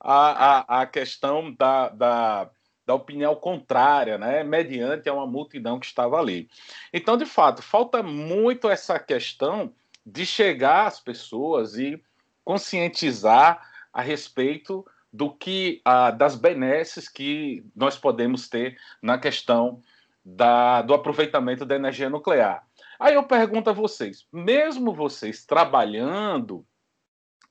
a, 0.00 0.78
a, 0.78 0.82
a 0.82 0.86
questão 0.86 1.54
da, 1.54 1.88
da, 1.90 2.50
da 2.90 2.94
opinião 2.94 3.36
contrária, 3.36 4.18
né, 4.18 4.42
mediante 4.42 5.08
a 5.08 5.14
uma 5.14 5.26
multidão 5.26 5.78
que 5.78 5.86
estava 5.86 6.18
ali. 6.18 6.50
Então, 6.92 7.16
de 7.16 7.24
fato, 7.24 7.62
falta 7.62 8.02
muito 8.02 8.68
essa 8.68 8.98
questão 8.98 9.72
de 10.04 10.26
chegar 10.26 10.88
às 10.88 10.98
pessoas 10.98 11.76
e 11.76 12.02
conscientizar 12.44 13.64
a 13.92 14.02
respeito 14.02 14.84
do 15.12 15.30
que 15.30 15.80
ah, 15.84 16.10
das 16.10 16.34
benesses 16.34 17.08
que 17.08 17.64
nós 17.76 17.96
podemos 17.96 18.48
ter 18.48 18.76
na 19.00 19.18
questão 19.18 19.80
da, 20.24 20.82
do 20.82 20.92
aproveitamento 20.92 21.64
da 21.64 21.76
energia 21.76 22.10
nuclear. 22.10 22.66
Aí 22.98 23.14
eu 23.14 23.22
pergunto 23.22 23.70
a 23.70 23.72
vocês, 23.72 24.26
mesmo 24.32 24.92
vocês 24.92 25.46
trabalhando 25.46 26.66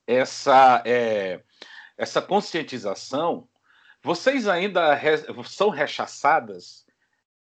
essa 0.06 0.84
é, 0.86 1.42
essa 1.98 2.22
conscientização, 2.22 3.48
vocês 4.04 4.48
ainda 4.48 4.94
re 4.94 5.18
são 5.46 5.70
rechaçadas 5.70 6.86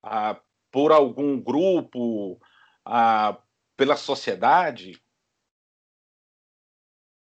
ah, 0.03 0.41
por 0.71 0.93
algum 0.93 1.41
grupo, 1.41 2.41
ah, 2.85 3.39
pela 3.77 3.97
sociedade? 3.97 5.03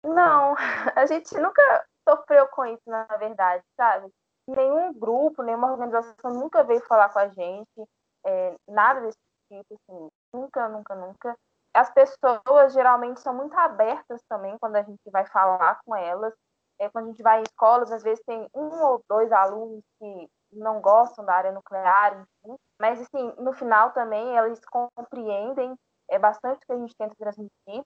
Não, 0.04 0.56
a 0.96 1.06
gente 1.06 1.36
nunca 1.38 1.86
sofreu 2.08 2.48
com 2.48 2.66
isso, 2.66 2.84
na 2.88 3.06
verdade, 3.18 3.64
sabe? 3.76 4.12
Nenhum 4.48 4.94
grupo, 4.94 5.44
nenhuma 5.44 5.72
organização 5.72 6.32
nunca 6.34 6.64
veio 6.64 6.82
falar 6.88 7.10
com 7.10 7.20
a 7.20 7.28
gente, 7.28 7.90
é, 8.26 8.56
nada 8.68 9.02
desse 9.02 9.18
tipo, 9.52 9.76
assim, 9.76 10.10
nunca, 10.34 10.68
nunca, 10.70 10.96
nunca. 10.96 11.36
As 11.74 11.92
pessoas 11.94 12.74
geralmente 12.74 13.20
são 13.20 13.34
muito 13.34 13.56
abertas 13.56 14.22
também 14.28 14.58
quando 14.58 14.78
a 14.78 14.82
gente 14.82 15.00
vai 15.12 15.26
falar 15.28 15.80
com 15.86 15.96
elas 15.96 16.34
é, 16.80 16.90
quando 16.90 17.06
a 17.06 17.08
gente 17.10 17.24
vai 17.24 17.40
em 17.40 17.44
escolas, 17.44 17.92
às 17.92 18.04
vezes 18.04 18.24
tem 18.26 18.48
um 18.54 18.84
ou 18.84 19.04
dois 19.08 19.32
alunos 19.32 19.84
que 20.00 20.30
não 20.52 20.82
gostam 20.82 21.24
da 21.26 21.34
área 21.34 21.52
nuclear, 21.52 22.26
enfim, 22.44 22.58
mas 22.80 23.02
assim, 23.02 23.34
no 23.38 23.54
final 23.54 23.92
também 23.92 24.36
eles 24.38 24.60
compreendem 24.96 25.76
é 26.10 26.20
bastante 26.20 26.58
o 26.64 26.66
que 26.66 26.74
a 26.74 26.78
gente 26.78 26.96
tenta 26.96 27.16
transmitir. 27.16 27.84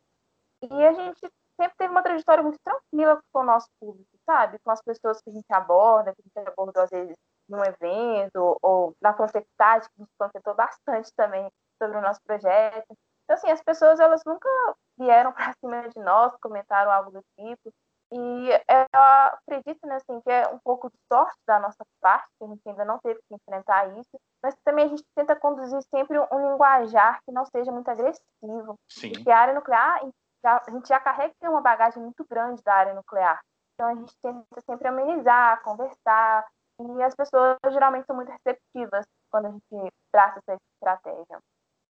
E 0.62 0.86
a 0.86 0.94
gente 0.94 1.20
sempre 1.60 1.76
teve 1.78 1.92
uma 1.92 2.02
trajetória 2.02 2.44
muito 2.44 2.60
tranquila 2.64 3.22
com 3.32 3.40
o 3.40 3.44
nosso 3.44 3.68
público, 3.80 4.10
sabe? 4.26 4.58
Com 4.64 4.72
as 4.72 4.82
pessoas 4.82 5.22
que 5.22 5.30
a 5.30 5.34
gente 5.34 5.52
aborda, 5.52 6.14
que 6.14 6.22
a 6.22 6.42
gente 6.42 6.50
abordou 6.50 6.84
às 6.84 6.90
vezes 6.90 7.16
num 7.50 7.64
evento 7.64 8.58
ou 8.62 8.96
na 9.02 9.14
Confectade, 9.14 9.88
que 9.90 10.02
a 10.02 10.28
gente 10.28 10.56
bastante 10.56 11.12
também 11.16 11.52
sobre 11.82 11.98
o 11.98 12.02
nosso 12.02 12.22
projeto. 12.24 12.96
Então, 13.24 13.36
assim, 13.36 13.52
as 13.52 13.62
pessoas, 13.62 14.00
elas 14.00 14.22
nunca 14.26 14.50
vieram 14.98 15.34
para 15.34 15.54
cima 15.60 15.90
de 15.90 16.00
nós, 16.00 16.34
comentaram 16.42 16.92
algo 16.92 17.12
do 17.12 17.22
tipo. 17.38 17.74
E 18.16 18.50
eu 18.52 19.02
acredito 19.02 19.88
né, 19.88 19.96
assim, 19.96 20.22
que 20.22 20.30
é 20.30 20.48
um 20.50 20.60
pouco 20.60 20.88
de 20.88 20.98
sorte 21.12 21.36
da 21.48 21.60
nossa 21.60 21.84
parte, 22.00 22.28
que 22.38 22.46
a 22.46 22.48
gente 22.48 22.62
ainda 22.70 22.86
não 22.86 23.00
teve 23.00 23.20
que 23.28 23.34
enfrentar 23.34 23.88
isso, 23.98 24.20
mas 24.42 24.56
também 24.64 24.86
a 24.86 24.90
gente 24.90 25.04
tenta 25.16 25.36
conduzir 25.36 25.82
sempre 25.90 26.20
um 26.20 26.52
linguajar 26.52 27.20
que 27.26 27.32
não 27.32 27.44
seja 27.46 27.72
muito 27.72 27.90
agressivo. 27.90 28.76
Sim. 28.88 29.14
Porque 29.14 29.32
a 29.32 29.40
área 29.40 29.56
nuclear, 29.56 30.00
a 30.46 30.72
gente 30.72 30.88
já 30.88 31.00
carrega 31.00 31.34
uma 31.44 31.62
bagagem 31.62 32.04
muito 32.04 32.24
grande 32.30 32.62
da 32.62 32.76
área 32.76 32.94
nuclear. 32.94 33.42
Então 33.74 33.88
a 33.88 33.96
gente 33.96 34.14
tenta 34.22 34.62
sempre 34.62 34.88
amenizar, 34.88 35.64
conversar, 35.64 36.46
e 36.80 37.02
as 37.02 37.16
pessoas 37.16 37.58
geralmente 37.72 38.06
são 38.06 38.16
muito 38.16 38.32
receptivas 38.32 39.06
quando 39.32 39.48
a 39.48 39.52
gente 39.52 39.94
traça 40.12 40.40
essa 40.48 40.60
estratégia. 40.76 41.40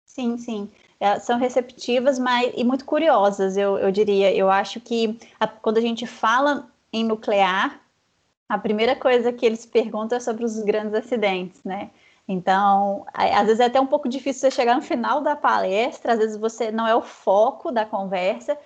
Sim, 0.08 0.38
sim. 0.38 0.70
É, 1.00 1.20
são 1.20 1.38
receptivas 1.38 2.18
mas, 2.18 2.52
e 2.56 2.64
muito 2.64 2.86
curiosas, 2.86 3.56
eu, 3.58 3.78
eu 3.78 3.92
diria. 3.92 4.34
Eu 4.36 4.50
acho 4.50 4.80
que 4.80 5.20
a, 5.40 5.48
quando 5.48 5.78
a 5.78 5.82
gente 5.82 6.08
fala 6.08 6.68
em 6.92 7.04
nuclear, 7.04 7.80
a 8.50 8.58
primeira 8.58 8.96
coisa 8.96 9.34
que 9.34 9.46
eles 9.46 9.66
perguntam 9.66 10.18
é 10.18 10.22
sobre 10.22 10.46
os 10.46 10.60
grandes 10.60 10.94
acidentes, 10.96 11.64
né? 11.64 11.92
Então, 12.28 13.06
às 13.14 13.46
vezes 13.48 13.60
é 13.62 13.66
até 13.66 13.82
um 13.82 13.88
pouco 13.88 14.10
difícil 14.10 14.42
você 14.42 14.52
chegar 14.52 14.76
no 14.76 14.82
final 14.82 15.22
da 15.22 15.36
palestra, 15.36 16.14
às 16.14 16.20
vezes 16.20 16.38
você 16.38 16.72
não 16.72 16.88
é 16.88 16.96
o 16.96 17.02
foco 17.02 17.72
da 17.72 17.86
conversa, 17.86 18.58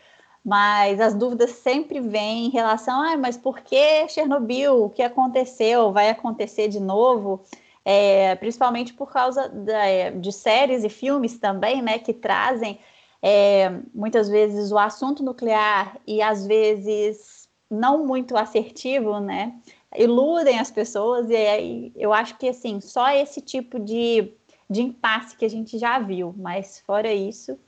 mas 0.45 0.99
as 1.01 1.13
dúvidas 1.15 1.51
sempre 1.51 1.99
vêm 1.99 2.47
em 2.47 2.49
relação, 2.49 3.01
ah, 3.01 3.17
mas 3.17 3.37
por 3.37 3.59
que 3.61 4.07
Chernobyl? 4.09 4.85
O 4.85 4.89
que 4.89 5.03
aconteceu? 5.03 5.91
Vai 5.91 6.09
acontecer 6.09 6.67
de 6.69 6.79
novo? 6.79 7.41
É, 7.83 8.35
principalmente 8.35 8.93
por 8.93 9.11
causa 9.11 9.49
da, 9.49 9.85
é, 9.85 10.11
de 10.11 10.31
séries 10.31 10.83
e 10.83 10.89
filmes 10.89 11.39
também, 11.39 11.81
né, 11.81 11.99
que 11.99 12.13
trazem 12.13 12.79
é, 13.21 13.69
muitas 13.93 14.29
vezes 14.29 14.71
o 14.71 14.77
assunto 14.77 15.23
nuclear 15.23 15.97
e 16.05 16.21
às 16.21 16.45
vezes 16.45 17.49
não 17.69 18.05
muito 18.05 18.37
assertivo, 18.37 19.19
né, 19.19 19.59
iludem 19.95 20.59
as 20.59 20.71
pessoas 20.71 21.29
e 21.29 21.35
aí 21.35 21.91
eu 21.95 22.13
acho 22.13 22.37
que 22.37 22.49
assim 22.49 22.79
só 22.79 23.09
esse 23.09 23.41
tipo 23.41 23.79
de, 23.79 24.33
de 24.69 24.81
impasse 24.81 25.35
que 25.35 25.45
a 25.45 25.49
gente 25.49 25.77
já 25.77 25.99
viu, 25.99 26.33
mas 26.37 26.79
fora 26.79 27.11
isso. 27.11 27.59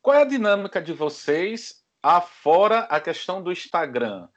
Qual 0.00 0.16
é 0.16 0.22
a 0.22 0.26
dinâmica 0.26 0.80
de 0.80 0.92
vocês 0.92 1.84
afora 2.00 2.80
a 2.82 3.00
questão 3.00 3.42
do 3.42 3.50
Instagram? 3.50 4.28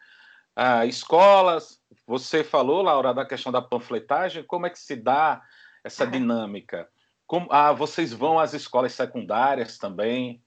Ah, 0.55 0.85
escolas, 0.87 1.78
você 2.09 2.43
falou, 2.43 2.81
Laura, 2.81 3.13
da 3.13 3.23
questão 3.23 3.51
da 3.51 3.61
panfletagem, 3.61 4.43
como 4.43 4.65
é 4.65 4.69
que 4.71 4.79
se 4.79 4.95
dá 4.95 5.43
essa 5.83 6.07
dinâmica? 6.07 6.89
Como, 7.27 7.47
ah, 7.51 7.71
vocês 7.71 8.11
vão 8.11 8.39
às 8.39 8.55
escolas 8.55 8.93
secundárias 8.93 9.77
também? 9.77 10.43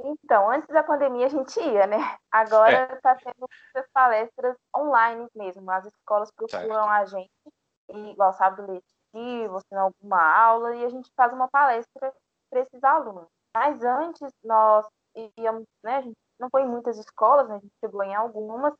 Então, 0.00 0.50
antes 0.50 0.66
da 0.66 0.82
pandemia 0.82 1.26
a 1.26 1.28
gente 1.28 1.60
ia, 1.60 1.86
né? 1.86 1.98
Agora 2.28 2.92
está 2.92 3.12
é. 3.12 3.14
tendo 3.14 3.36
muitas 3.38 3.88
palestras 3.92 4.56
online 4.76 5.28
mesmo. 5.32 5.70
As 5.70 5.86
escolas 5.86 6.28
procuram 6.32 6.88
certo. 6.88 6.88
a 6.88 7.04
gente, 7.04 7.30
igual 8.10 8.32
sábado 8.32 8.66
letivo, 8.66 9.60
se 9.60 9.66
não 9.70 9.82
alguma 9.82 10.20
aula, 10.20 10.74
e 10.74 10.84
a 10.84 10.88
gente 10.88 11.08
faz 11.16 11.32
uma 11.32 11.46
palestra 11.46 12.12
para 12.50 12.60
esses 12.62 12.82
alunos. 12.82 13.28
Mas 13.56 13.80
antes 13.84 14.28
nós 14.42 14.84
íamos, 15.38 15.62
né? 15.84 15.98
A 15.98 16.02
gente 16.02 16.16
não 16.40 16.50
foi 16.50 16.62
em 16.62 16.68
muitas 16.68 16.98
escolas, 16.98 17.48
né, 17.48 17.54
a 17.54 17.58
gente 17.58 17.72
chegou 17.80 18.02
em 18.02 18.14
algumas, 18.14 18.74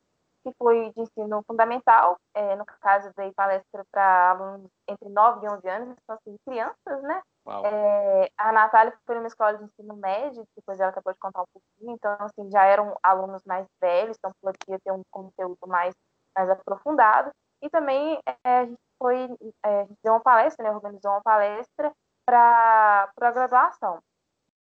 que 0.45 0.53
foi 0.59 0.91
de 0.91 1.01
ensino 1.01 1.43
fundamental, 1.47 2.17
é, 2.35 2.55
no 2.55 2.63
caso, 2.79 3.11
dei 3.17 3.33
palestra 3.33 3.83
para 3.91 4.29
alunos 4.29 4.69
entre 4.87 5.09
9 5.09 5.43
e 5.43 5.49
11 5.49 5.67
anos, 5.67 5.97
então, 6.03 6.15
assim, 6.15 6.35
crianças, 6.45 7.01
né? 7.01 7.21
É, 7.65 8.29
a 8.37 8.51
Natália 8.51 8.93
foi 9.07 9.15
numa 9.15 9.27
escola 9.27 9.57
de 9.57 9.63
ensino 9.63 9.95
médio, 9.95 10.45
depois 10.55 10.79
ela 10.79 10.91
acabou 10.91 11.13
de 11.13 11.19
contar 11.19 11.41
um 11.41 11.45
pouquinho, 11.51 11.95
então, 11.95 12.15
assim, 12.19 12.49
já 12.51 12.63
eram 12.63 12.95
alunos 13.01 13.41
mais 13.43 13.65
velhos, 13.81 14.17
então 14.17 14.31
podia 14.39 14.79
ter 14.79 14.91
um 14.91 15.01
conteúdo 15.09 15.67
mais, 15.67 15.95
mais 16.37 16.49
aprofundado. 16.49 17.31
E 17.63 17.69
também 17.69 18.19
é, 18.43 18.59
a 18.59 18.65
gente 18.65 18.79
foi, 18.99 19.27
é, 19.65 19.81
a 19.81 19.85
gente 19.85 19.99
deu 20.03 20.13
uma 20.13 20.21
palestra, 20.21 20.63
né, 20.63 20.75
organizou 20.75 21.11
uma 21.11 21.21
palestra 21.21 21.91
para 22.23 23.09
a 23.19 23.31
graduação. 23.31 23.99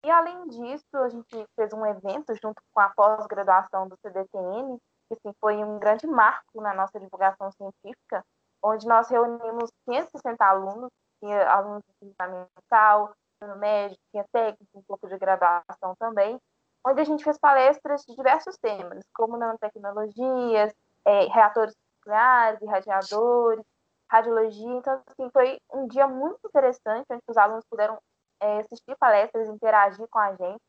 E, 0.02 0.10
além 0.10 0.46
disso, 0.48 0.96
a 0.96 1.08
gente 1.08 1.46
fez 1.56 1.72
um 1.72 1.84
evento 1.84 2.34
junto 2.42 2.62
com 2.72 2.80
a 2.80 2.90
pós-graduação 2.90 3.88
do 3.88 3.96
CDTN, 4.02 4.78
assim, 5.12 5.34
foi 5.40 5.62
um 5.62 5.78
grande 5.78 6.06
marco 6.06 6.60
na 6.60 6.74
nossa 6.74 6.98
divulgação 6.98 7.50
científica, 7.52 8.24
onde 8.62 8.86
nós 8.86 9.08
reunimos 9.08 9.70
560 9.84 10.44
alunos, 10.44 10.90
tinha 11.20 11.46
alunos 11.50 11.82
de 11.84 12.08
fundamental, 12.08 13.14
ensino 13.36 13.58
médio, 13.58 13.98
tinha 14.10 14.24
técnico, 14.32 14.78
um 14.78 14.82
pouco 14.82 15.06
de 15.06 15.18
graduação 15.18 15.94
também, 15.98 16.40
onde 16.86 17.00
a 17.00 17.04
gente 17.04 17.24
fez 17.24 17.38
palestras 17.38 18.02
de 18.02 18.14
diversos 18.14 18.56
temas, 18.58 19.04
como 19.14 19.36
nanotecnologias, 19.36 20.72
é, 21.04 21.24
reatores 21.26 21.74
nucleares, 21.98 22.60
irradiadores, 22.62 23.64
radiologia. 24.10 24.72
Então, 24.72 25.02
assim, 25.06 25.30
foi 25.30 25.58
um 25.72 25.86
dia 25.86 26.06
muito 26.06 26.38
interessante, 26.46 27.06
onde 27.10 27.22
os 27.28 27.36
alunos 27.36 27.64
puderam 27.68 27.98
é, 28.40 28.60
assistir 28.60 28.96
palestras, 28.98 29.48
interagir 29.48 30.06
com 30.10 30.18
a 30.18 30.34
gente. 30.34 30.60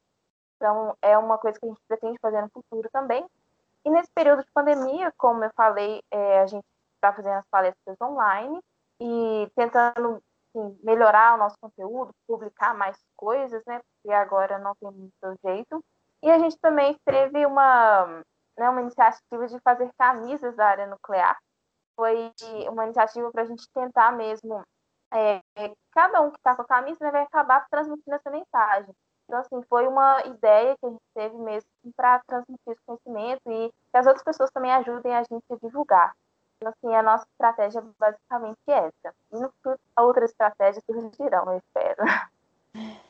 Então, 0.55 0.95
é 1.01 1.17
uma 1.17 1.37
coisa 1.37 1.59
que 1.59 1.65
a 1.65 1.69
gente 1.69 1.81
pretende 1.87 2.17
fazer 2.21 2.41
no 2.41 2.49
futuro 2.49 2.89
também. 2.91 3.25
E 3.85 3.89
nesse 3.89 4.09
período 4.13 4.43
de 4.43 4.51
pandemia, 4.51 5.13
como 5.17 5.43
eu 5.43 5.51
falei, 5.55 6.01
é, 6.11 6.39
a 6.39 6.47
gente 6.47 6.65
está 6.95 7.13
fazendo 7.13 7.37
as 7.37 7.47
palestras 7.49 7.95
online 8.01 8.59
e 8.99 9.51
tentando 9.55 10.21
assim, 10.55 10.79
melhorar 10.83 11.35
o 11.35 11.37
nosso 11.37 11.55
conteúdo, 11.61 12.11
publicar 12.27 12.73
mais 12.73 12.97
coisas, 13.15 13.61
né? 13.67 13.79
Porque 13.79 14.15
agora 14.15 14.57
não 14.57 14.73
tem 14.75 14.89
muito 14.91 15.39
jeito. 15.45 15.83
E 16.23 16.31
a 16.31 16.39
gente 16.39 16.57
também 16.59 16.97
teve 17.05 17.45
uma, 17.45 18.23
né, 18.57 18.69
uma 18.69 18.81
iniciativa 18.81 19.47
de 19.47 19.59
fazer 19.59 19.91
camisas 19.97 20.55
da 20.55 20.67
área 20.67 20.87
nuclear. 20.87 21.37
Foi 21.95 22.31
uma 22.69 22.85
iniciativa 22.85 23.31
para 23.31 23.43
a 23.43 23.45
gente 23.45 23.69
tentar 23.71 24.11
mesmo 24.11 24.63
é, 25.13 25.41
cada 25.91 26.21
um 26.21 26.31
que 26.31 26.37
está 26.37 26.55
com 26.55 26.63
a 26.63 26.67
camisa 26.67 26.97
né, 27.01 27.11
vai 27.11 27.21
acabar 27.21 27.65
transmitindo 27.69 28.15
essa 28.15 28.29
mensagem. 28.29 28.93
Então, 29.25 29.39
assim, 29.39 29.61
foi 29.67 29.87
uma 29.87 30.23
ideia 30.25 30.75
que 30.79 30.85
a 30.85 30.89
gente 30.89 31.01
teve 31.15 31.35
mesmo 31.37 31.69
para 31.95 32.21
transmitir 32.27 32.61
esse 32.67 32.81
conhecimento 32.85 33.41
e 33.47 33.69
que 33.69 33.97
as 33.97 34.05
outras 34.05 34.23
pessoas 34.23 34.51
também 34.51 34.71
ajudem 34.71 35.15
a 35.15 35.23
gente 35.23 35.43
a 35.49 35.55
divulgar. 35.55 36.13
Então, 36.57 36.71
assim, 36.71 36.95
a 36.95 37.03
nossa 37.03 37.25
estratégia 37.31 37.79
é 37.79 37.83
basicamente 37.99 38.59
essa. 38.67 39.13
E 39.31 39.39
no 39.39 39.49
futuro, 39.49 39.79
outras 39.97 40.29
estratégias 40.31 40.83
surgirão, 40.85 41.51
eu 41.51 41.57
espero. 41.57 42.03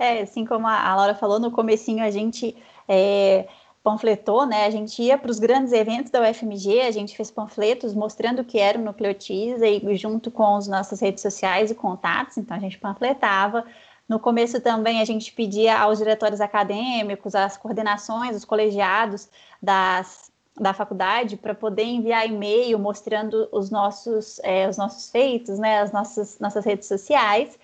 É, 0.00 0.20
assim 0.22 0.44
como 0.44 0.64
a 0.64 0.94
Laura 0.94 1.12
falou, 1.12 1.40
no 1.40 1.50
comecinho 1.50 2.04
a 2.04 2.10
gente 2.10 2.56
é, 2.86 3.48
panfletou, 3.82 4.46
né? 4.46 4.64
A 4.64 4.70
gente 4.70 5.02
ia 5.02 5.18
para 5.18 5.30
os 5.30 5.40
grandes 5.40 5.72
eventos 5.72 6.12
da 6.12 6.20
UFMG, 6.20 6.82
a 6.82 6.90
gente 6.92 7.16
fez 7.16 7.32
panfletos 7.32 7.94
mostrando 7.94 8.42
o 8.42 8.44
que 8.44 8.60
era 8.60 8.78
o 8.78 8.82
Nucleotiza 8.82 9.66
e 9.66 9.96
junto 9.96 10.30
com 10.30 10.56
as 10.56 10.68
nossas 10.68 11.00
redes 11.00 11.20
sociais 11.20 11.70
e 11.70 11.74
contatos, 11.74 12.36
então 12.38 12.56
a 12.56 12.60
gente 12.60 12.78
panfletava. 12.78 13.64
No 14.08 14.18
começo 14.18 14.60
também 14.60 15.00
a 15.00 15.04
gente 15.04 15.32
pedia 15.32 15.78
aos 15.78 15.98
diretórios 15.98 16.40
acadêmicos, 16.40 17.34
às 17.34 17.58
coordenações, 17.58 18.34
os 18.34 18.44
colegiados 18.44 19.28
das, 19.62 20.32
da 20.58 20.72
faculdade 20.72 21.36
para 21.36 21.54
poder 21.54 21.84
enviar 21.84 22.26
e-mail 22.26 22.78
mostrando 22.78 23.48
os 23.52 23.70
nossos, 23.70 24.40
é, 24.42 24.66
os 24.66 24.78
nossos 24.78 25.10
feitos, 25.10 25.58
né, 25.58 25.80
as 25.80 25.92
nossas, 25.92 26.38
nossas 26.40 26.64
redes 26.64 26.88
sociais. 26.88 27.58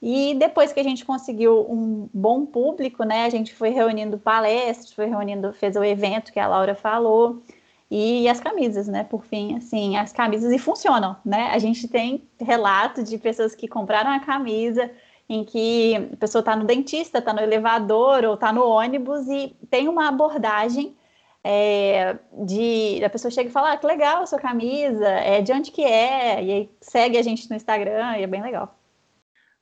E 0.00 0.34
depois 0.34 0.72
que 0.72 0.78
a 0.78 0.84
gente 0.84 1.04
conseguiu 1.04 1.66
um 1.68 2.08
bom 2.14 2.46
público, 2.46 3.02
né, 3.02 3.24
a 3.24 3.30
gente 3.30 3.52
foi 3.52 3.70
reunindo 3.70 4.18
palestras, 4.18 4.92
foi 4.92 5.06
reunindo, 5.06 5.52
fez 5.52 5.74
o 5.74 5.82
evento 5.82 6.32
que 6.32 6.38
a 6.38 6.46
Laura 6.46 6.76
falou, 6.76 7.42
e 7.90 8.28
as 8.28 8.38
camisas, 8.38 8.86
né, 8.86 9.02
por 9.02 9.24
fim, 9.24 9.56
assim, 9.56 9.96
as 9.96 10.12
camisas 10.12 10.52
e 10.52 10.58
funcionam, 10.58 11.16
né? 11.24 11.50
A 11.52 11.58
gente 11.58 11.88
tem 11.88 12.22
relato 12.38 13.02
de 13.02 13.16
pessoas 13.16 13.54
que 13.54 13.66
compraram 13.66 14.10
a 14.10 14.20
camisa 14.20 14.90
em 15.28 15.44
que 15.44 16.10
a 16.14 16.16
pessoa 16.16 16.40
está 16.40 16.56
no 16.56 16.64
dentista, 16.64 17.18
está 17.18 17.32
no 17.32 17.40
elevador 17.40 18.24
ou 18.24 18.34
está 18.34 18.52
no 18.52 18.64
ônibus 18.66 19.26
e 19.28 19.54
tem 19.70 19.88
uma 19.88 20.08
abordagem 20.08 20.96
é, 21.44 22.16
de 22.32 23.02
a 23.04 23.10
pessoa 23.10 23.30
chega 23.30 23.48
e 23.48 23.52
fala, 23.52 23.72
ah, 23.72 23.76
que 23.76 23.86
legal 23.86 24.22
a 24.22 24.26
sua 24.26 24.38
camisa, 24.38 25.06
é 25.06 25.40
de 25.40 25.52
onde 25.52 25.70
que 25.70 25.84
é, 25.84 26.42
e 26.42 26.52
aí 26.52 26.70
segue 26.80 27.18
a 27.18 27.22
gente 27.22 27.48
no 27.48 27.56
Instagram 27.56 28.18
e 28.18 28.22
é 28.22 28.26
bem 28.26 28.42
legal 28.42 28.78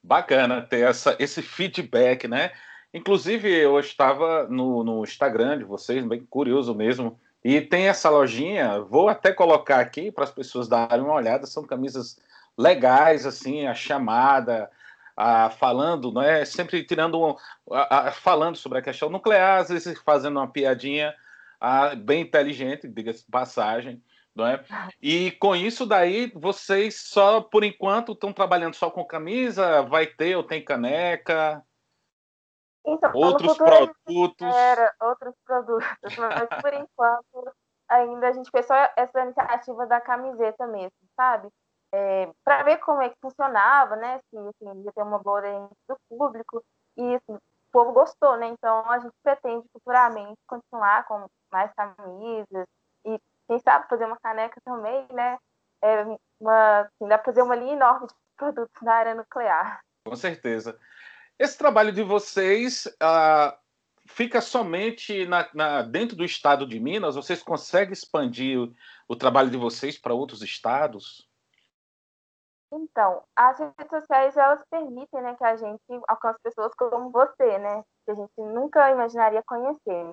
bacana 0.07 0.63
ter 0.63 0.89
essa, 0.89 1.17
esse 1.19 1.43
feedback, 1.43 2.29
né? 2.29 2.53
Inclusive, 2.95 3.53
eu 3.53 3.79
estava 3.81 4.47
no, 4.49 4.85
no 4.85 5.03
Instagram 5.03 5.59
de 5.59 5.65
vocês, 5.65 6.05
bem 6.05 6.25
curioso 6.25 6.75
mesmo, 6.75 7.19
e 7.45 7.61
tem 7.61 7.89
essa 7.89 8.09
lojinha, 8.09 8.81
vou 8.81 9.09
até 9.09 9.33
colocar 9.33 9.81
aqui 9.81 10.11
para 10.11 10.25
as 10.25 10.31
pessoas 10.31 10.69
darem 10.69 11.03
uma 11.05 11.15
olhada, 11.15 11.47
são 11.47 11.65
camisas 11.65 12.19
legais, 12.57 13.27
assim, 13.27 13.67
a 13.67 13.75
chamada, 13.75 14.71
a, 15.17 15.51
falando, 15.51 16.13
não 16.13 16.23
é? 16.23 16.45
Sempre 16.45 16.85
tirando 16.85 17.21
um, 17.21 17.35
a, 17.73 18.09
a, 18.09 18.13
falando 18.13 18.57
sobre 18.57 18.79
a 18.79 18.83
questão 18.83 19.09
nuclear, 19.09 19.61
às 19.61 19.69
vezes 19.71 19.99
fazendo 20.01 20.39
uma 20.39 20.51
piadinha 20.51 21.15
a, 21.61 21.95
bem 21.95 22.23
inteligente, 22.23 22.87
diga-se 22.87 23.29
passagem, 23.31 24.03
não 24.35 24.47
é? 24.47 24.63
E 25.01 25.33
com 25.33 25.57
isso 25.57 25.87
daí, 25.87 26.31
vocês 26.35 27.01
só, 27.09 27.41
por 27.41 27.65
enquanto, 27.65 28.13
estão 28.13 28.33
trabalhando 28.33 28.75
só 28.75 28.91
com 28.91 29.05
camisa? 29.05 29.83
Vai 29.83 30.07
ter 30.07 30.37
ou 30.37 30.45
tem 30.45 30.63
caneca? 30.63 31.65
Então, 32.85 33.11
outros 33.15 33.57
produtos? 33.57 34.55
Era, 34.55 34.95
outros 35.01 35.35
produtos, 35.45 36.17
mas 36.19 36.63
por 36.63 36.73
enquanto 36.75 37.55
ainda 37.89 38.29
a 38.29 38.33
gente 38.33 38.51
fez 38.51 38.67
só 38.67 38.75
essa 38.97 39.23
iniciativa 39.23 39.87
da 39.87 40.01
camiseta 40.01 40.67
mesmo, 40.67 40.97
sabe? 41.17 41.49
É, 41.99 42.31
para 42.45 42.63
ver 42.63 42.77
como 42.79 43.01
é 43.01 43.09
que 43.09 43.17
funcionava, 43.23 43.97
né? 43.97 44.21
Se 44.29 44.37
assim, 44.37 44.83
ia 44.85 44.93
ter 44.93 45.03
uma 45.03 45.19
boa 45.19 45.41
do 45.89 45.97
público 46.11 46.63
e 46.95 47.15
assim, 47.15 47.33
o 47.33 47.41
povo 47.73 47.93
gostou, 47.93 48.37
né? 48.37 48.49
Então 48.49 48.91
a 48.91 48.99
gente 48.99 49.15
pretende 49.23 49.67
futuramente 49.73 50.37
continuar 50.47 51.07
com 51.07 51.27
mais 51.51 51.73
camisas 51.73 52.67
e 53.07 53.19
quem 53.49 53.59
sabe 53.61 53.89
fazer 53.89 54.05
uma 54.05 54.19
caneca 54.19 54.61
também, 54.63 55.07
né? 55.11 55.39
É 55.83 56.05
uma, 56.39 56.81
assim, 56.81 57.09
dá 57.09 57.17
para 57.17 57.33
fazer 57.33 57.41
uma 57.41 57.57
linha 57.57 57.73
enorme 57.73 58.09
de 58.09 58.15
produtos 58.37 58.83
na 58.83 58.93
área 58.93 59.15
nuclear. 59.15 59.81
Com 60.05 60.17
certeza. 60.17 60.79
Esse 61.39 61.57
trabalho 61.57 61.93
de 61.93 62.03
vocês 62.03 62.85
uh, 62.87 63.57
fica 64.07 64.43
somente 64.43 65.25
na, 65.25 65.49
na, 65.55 65.83
dentro 65.83 66.15
do 66.15 66.25
estado 66.25 66.67
de 66.67 66.79
Minas? 66.79 67.15
Vocês 67.15 67.43
conseguem 67.43 67.95
expandir 67.95 68.59
o, 68.59 68.75
o 69.09 69.17
trabalho 69.17 69.51
de 69.51 69.57
vocês 69.57 69.97
para 69.97 70.13
outros 70.13 70.43
estados? 70.43 71.26
Então, 72.73 73.23
as 73.37 73.59
redes 73.59 73.89
sociais 73.89 74.37
elas 74.37 74.63
permitem 74.71 75.23
né, 75.23 75.35
que 75.37 75.45
a 75.45 75.57
gente 75.57 75.83
alcance 76.09 76.39
pessoas 76.43 76.75
como 76.75 77.11
você, 77.11 77.59
né? 77.59 77.83
Que 78.05 78.11
a 78.11 78.15
gente 78.15 78.33
nunca 78.39 78.91
imaginaria 78.91 79.43
conhecer. 79.47 80.13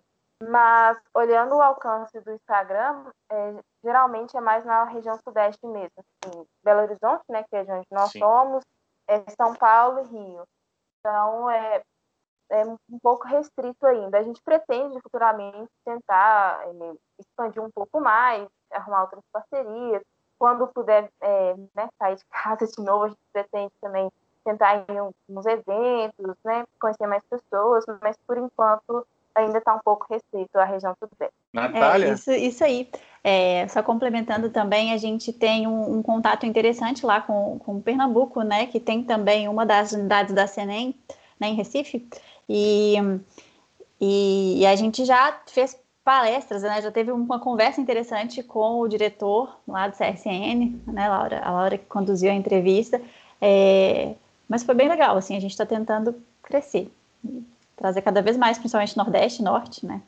Mas 0.50 1.00
olhando 1.14 1.56
o 1.56 1.62
alcance 1.62 2.20
do 2.22 2.32
Instagram, 2.32 3.12
é, 3.32 3.60
geralmente 3.84 4.36
é 4.36 4.42
mais 4.42 4.66
na 4.66 4.84
região 4.86 5.18
sudeste 5.24 5.66
mesmo, 5.66 5.92
assim, 5.98 6.46
Belo 6.64 6.82
Horizonte, 6.82 7.24
né, 7.30 7.44
que 7.44 7.56
é 7.56 7.64
de 7.64 7.72
onde 7.72 7.88
nós 7.92 8.12
Sim. 8.12 8.20
somos, 8.20 8.64
é 9.08 9.20
São 9.32 9.56
Paulo 9.56 10.00
e 10.00 10.04
Rio. 10.04 10.44
Então 11.00 11.50
é, 11.50 11.82
é 12.52 12.66
um 12.66 13.00
pouco 13.02 13.28
restrito 13.28 13.86
ainda. 13.86 14.18
A 14.18 14.24
gente 14.24 14.42
pretende 14.44 15.00
futuramente 15.02 15.72
tentar 15.86 16.62
é, 16.68 16.94
expandir 17.20 17.64
um 17.64 17.72
pouco 17.72 18.00
mais, 18.02 18.48
arrumar 18.72 19.04
outras 19.04 19.24
parcerias. 19.32 20.04
Quando 20.44 20.68
puder 20.68 21.10
é, 21.22 21.56
né, 21.74 21.88
sair 21.98 22.18
de 22.18 22.26
casa 22.26 22.68
de 22.68 22.84
novo, 22.84 23.06
a 23.06 23.08
gente 23.08 23.20
pretende 23.32 23.72
também 23.80 24.12
tentar 24.44 24.76
ir 24.76 24.86
em 24.90 25.00
uns 25.30 25.46
eventos, 25.46 26.36
né, 26.44 26.66
conhecer 26.82 27.08
mais 27.08 27.24
pessoas, 27.30 27.86
mas 28.02 28.18
por 28.28 28.38
enquanto 28.38 29.08
ainda 29.34 29.60
está 29.60 29.74
um 29.74 29.80
pouco 29.80 30.06
restrito 30.10 30.60
à 30.60 30.66
região 30.66 30.94
sudeste. 31.00 31.34
Natália? 31.54 32.08
É, 32.08 32.12
isso, 32.12 32.30
isso 32.30 32.62
aí. 32.62 32.90
É, 33.24 33.66
só 33.70 33.82
complementando 33.82 34.50
também, 34.50 34.92
a 34.92 34.98
gente 34.98 35.32
tem 35.32 35.66
um, 35.66 36.00
um, 36.00 36.04
contato 36.04 36.46
interessante 36.46 37.06
lá 37.06 37.22
com, 37.22 37.58
com 37.60 37.82
Pernambuco, 37.82 38.42
né, 38.42 38.66
que 38.66 38.82
tem 38.82 39.02
também 39.02 39.48
uma 39.48 39.66
das 39.66 39.94
unidades 39.94 40.36
da 40.36 40.46
CENEM, 40.46 40.94
né, 41.40 41.48
em 41.48 41.56
Recife, 41.56 42.06
e, 42.50 42.98
E, 44.02 44.60
e, 44.60 44.66
a 44.68 44.76
gente 44.76 45.06
já 45.06 45.40
fez 45.48 45.82
palestras, 46.04 46.64
né? 46.64 46.82
Já 46.82 46.92
teve 46.92 47.12
uma 47.12 47.40
conversa 47.40 47.80
interessante 47.80 48.44
com 48.44 48.80
o 48.80 48.88
diretor 48.88 49.58
lá 49.68 49.88
do 49.88 49.96
CSN, 49.96 50.82
né, 50.88 51.08
Laura? 51.08 51.42
A 51.44 51.52
Laura 51.52 51.78
que 51.78 51.86
conduziu 51.86 52.32
a 52.32 52.34
entrevista. 52.34 53.02
É, 53.42 54.16
mas 54.48 54.64
foi 54.64 54.76
bem 54.76 54.90
legal, 54.90 55.18
assim, 55.18 55.36
a 55.36 55.40
gente 55.40 55.52
está 55.52 55.66
tentando 55.66 56.16
crescer, 56.42 56.92
trazer 57.76 58.02
cada 58.02 58.22
vez 58.22 58.38
mais, 58.38 58.58
principalmente 58.58 58.98
Nordeste 58.98 59.42
e 59.42 59.46
Norte, 59.46 59.86
né? 59.86 60.02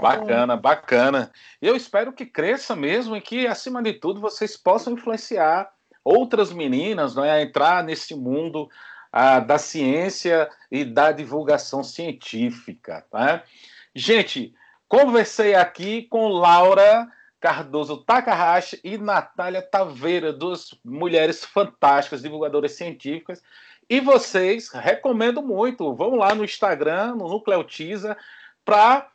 Bacana, 0.00 0.56
bacana. 0.56 1.30
Eu 1.62 1.76
espero 1.76 2.12
que 2.12 2.26
cresça 2.26 2.74
mesmo 2.74 3.14
e 3.16 3.20
que, 3.20 3.46
acima 3.46 3.80
de 3.80 3.92
tudo, 3.92 4.20
vocês 4.20 4.56
possam 4.56 4.94
influenciar 4.94 5.70
outras 6.02 6.52
meninas 6.52 7.14
né, 7.14 7.30
a 7.30 7.42
entrar 7.42 7.84
nesse 7.84 8.14
mundo 8.14 8.68
ah, 9.12 9.38
da 9.38 9.58
ciência 9.58 10.48
e 10.70 10.84
da 10.84 11.12
divulgação 11.12 11.84
científica. 11.84 13.04
Tá? 13.10 13.44
Gente, 13.94 14.52
conversei 14.88 15.54
aqui 15.54 16.02
com 16.02 16.28
Laura 16.28 17.06
Cardoso 17.40 17.98
Takahashi 17.98 18.80
e 18.82 18.98
Natália 18.98 19.62
Taveira, 19.62 20.32
duas 20.32 20.74
mulheres 20.84 21.44
fantásticas, 21.44 22.22
divulgadoras 22.22 22.72
científicas. 22.72 23.42
E 23.88 24.00
vocês, 24.00 24.68
recomendo 24.70 25.40
muito, 25.42 25.94
vão 25.94 26.16
lá 26.16 26.34
no 26.34 26.44
Instagram, 26.44 27.14
no 27.14 27.28
Nucleotiza, 27.28 28.16
para 28.64 29.08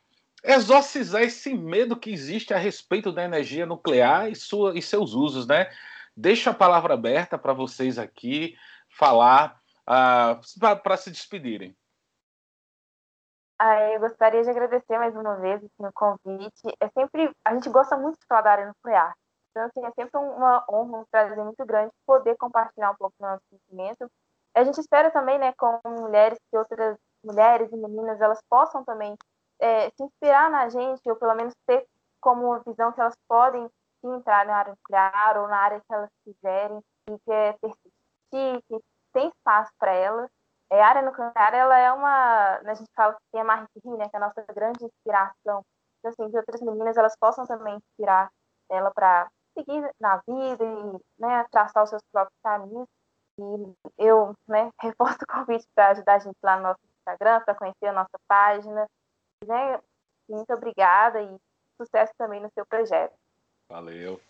exorcizar 0.44 1.24
esse 1.24 1.54
medo 1.54 1.98
que 1.98 2.12
existe 2.12 2.54
a 2.54 2.58
respeito 2.58 3.12
da 3.12 3.24
energia 3.24 3.66
nuclear 3.66 4.32
e, 4.32 4.36
sua, 4.36 4.78
e 4.78 4.82
seus 4.82 5.14
usos, 5.14 5.46
né? 5.46 5.70
Deixo 6.16 6.50
a 6.50 6.54
palavra 6.54 6.94
aberta 6.94 7.38
para 7.38 7.54
vocês 7.54 8.00
aqui 8.00 8.56
falar 8.90 9.60
uh, 9.82 10.80
para 10.82 10.98
se 10.98 11.12
despedirem. 11.12 11.76
Eu 13.94 14.00
gostaria 14.00 14.42
de 14.44 14.50
agradecer 14.50 14.98
mais 14.98 15.16
uma 15.16 15.36
vez 15.36 15.64
assim, 15.64 15.86
o 15.86 15.94
convite. 15.94 16.76
É 16.80 16.90
sempre 16.90 17.32
a 17.46 17.54
gente 17.54 17.70
gosta 17.70 17.96
muito 17.96 18.20
de 18.20 18.26
falar 18.28 18.42
da 18.42 18.52
área 18.52 18.68
nuclear. 18.68 19.14
Então, 19.52 19.66
assim, 19.66 19.86
é 19.86 19.92
sempre 19.92 20.18
uma 20.18 20.66
honra, 20.70 21.00
um 21.00 21.06
prazer 21.12 21.38
muito 21.38 21.64
grande 21.66 21.92
poder 22.06 22.36
compartilhar 22.38 22.92
um 22.92 22.96
pouco 22.96 23.14
do 23.20 23.26
nosso 23.26 23.44
conhecimento. 23.50 24.10
A 24.56 24.64
gente 24.64 24.80
espera 24.80 25.12
também, 25.12 25.38
né, 25.38 25.54
com 25.54 25.80
mulheres 25.86 26.40
que 26.50 26.58
outras 26.58 26.98
mulheres 27.24 27.72
e 27.72 27.78
meninas 27.78 28.20
elas 28.20 28.42
possam 28.50 28.84
também 28.84 29.16
é, 29.60 29.90
se 29.92 30.04
inspirar 30.04 30.50
na 30.50 30.68
gente, 30.70 31.02
ou 31.08 31.16
pelo 31.16 31.36
menos 31.36 31.54
ter 31.68 31.86
como 32.20 32.48
uma 32.48 32.60
visão 32.60 32.92
que 32.92 33.00
elas 33.00 33.16
podem 33.28 33.70
entrar 34.04 34.46
na 34.46 34.56
área 34.56 34.72
nuclear 34.72 35.38
ou 35.38 35.48
na 35.48 35.58
área 35.58 35.80
que 35.80 35.94
elas 35.94 36.10
quiserem 36.24 36.80
e 37.10 37.20
que 37.20 37.32
é 37.32 37.54
persistir, 37.54 38.64
que 38.68 38.84
tem 39.14 39.28
espaço 39.28 39.72
para 39.78 39.94
elas. 39.94 40.30
É, 40.72 40.82
área 40.82 41.02
nuclear, 41.02 41.54
ela 41.54 41.78
é 41.78 41.92
uma, 41.92 42.56
a 42.60 42.74
gente 42.74 42.90
fala 42.96 43.14
que 43.14 43.20
tem 43.30 43.42
a 43.42 43.44
Marie 43.44 43.68
Curie, 43.74 43.98
né, 43.98 44.08
que 44.08 44.16
é 44.16 44.20
a 44.20 44.26
nossa 44.26 44.42
grande 44.54 44.86
inspiração. 44.86 45.66
Então, 46.00 46.12
assim, 46.12 46.32
que 46.32 46.38
outras 46.38 46.62
meninas, 46.62 46.96
elas 46.96 47.16
possam 47.20 47.46
também 47.46 47.76
inspirar 47.76 48.32
ela 48.70 48.90
para 48.92 49.30
seguir 49.54 49.90
na 50.00 50.22
vida 50.26 50.64
e 50.64 51.22
né, 51.22 51.46
traçar 51.52 51.84
os 51.84 51.90
seus 51.90 52.02
próprios 52.10 52.40
caminhos. 52.42 52.88
E 53.38 53.76
eu 53.98 54.34
né, 54.48 54.72
reforço 54.82 55.20
o 55.24 55.34
convite 55.34 55.68
para 55.76 55.90
ajudar 55.90 56.16
a 56.16 56.20
gente 56.20 56.38
lá 56.42 56.56
no 56.56 56.64
nosso 56.64 56.80
Instagram, 57.00 57.42
para 57.42 57.56
conhecer 57.56 57.88
a 57.88 57.94
nossa 57.94 58.18
página, 58.28 58.88
né? 59.46 59.80
Muito 60.30 60.54
obrigada 60.54 61.22
e 61.22 61.38
sucesso 61.76 62.14
também 62.18 62.40
no 62.40 62.50
seu 62.54 62.66
projeto. 62.66 63.14
Valeu. 63.70 64.22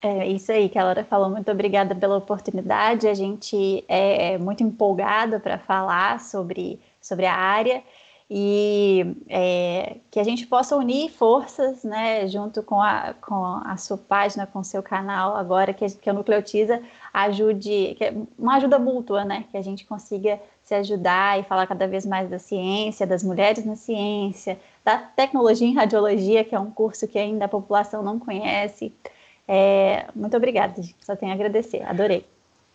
É 0.00 0.28
isso 0.28 0.52
aí 0.52 0.68
que 0.68 0.78
a 0.78 0.84
Laura 0.84 1.04
falou. 1.04 1.28
Muito 1.28 1.50
obrigada 1.50 1.94
pela 1.94 2.16
oportunidade. 2.16 3.08
A 3.08 3.14
gente 3.14 3.84
é 3.88 4.38
muito 4.38 4.62
empolgada 4.62 5.40
para 5.40 5.58
falar 5.58 6.20
sobre, 6.20 6.80
sobre 7.00 7.26
a 7.26 7.34
área 7.34 7.82
e 8.30 9.16
é, 9.28 9.96
que 10.10 10.20
a 10.20 10.24
gente 10.24 10.46
possa 10.46 10.76
unir 10.76 11.10
forças, 11.10 11.82
né, 11.82 12.28
junto 12.28 12.62
com 12.62 12.80
a, 12.80 13.14
com 13.14 13.42
a 13.64 13.76
sua 13.78 13.96
página, 13.96 14.46
com 14.46 14.58
o 14.58 14.64
seu 14.64 14.82
canal 14.82 15.34
agora, 15.34 15.72
que, 15.72 15.88
que 15.96 16.10
a 16.10 16.12
Nucleotiza 16.12 16.82
ajude, 17.12 17.94
que 17.96 18.04
é 18.04 18.14
uma 18.38 18.56
ajuda 18.56 18.78
mútua, 18.78 19.24
né, 19.24 19.46
que 19.50 19.56
a 19.56 19.62
gente 19.62 19.86
consiga 19.86 20.38
se 20.62 20.74
ajudar 20.74 21.40
e 21.40 21.44
falar 21.44 21.66
cada 21.66 21.88
vez 21.88 22.04
mais 22.04 22.28
da 22.28 22.38
ciência, 22.38 23.06
das 23.06 23.24
mulheres 23.24 23.64
na 23.64 23.76
ciência, 23.76 24.60
da 24.84 24.98
tecnologia 24.98 25.66
em 25.66 25.74
radiologia, 25.74 26.44
que 26.44 26.54
é 26.54 26.60
um 26.60 26.70
curso 26.70 27.08
que 27.08 27.18
ainda 27.18 27.46
a 27.46 27.48
população 27.48 28.02
não 28.02 28.18
conhece. 28.18 28.92
É, 29.48 30.06
muito 30.14 30.36
obrigada, 30.36 30.74
só 31.00 31.16
tenho 31.16 31.32
a 31.32 31.34
agradecer, 31.34 31.82
adorei. 31.82 32.26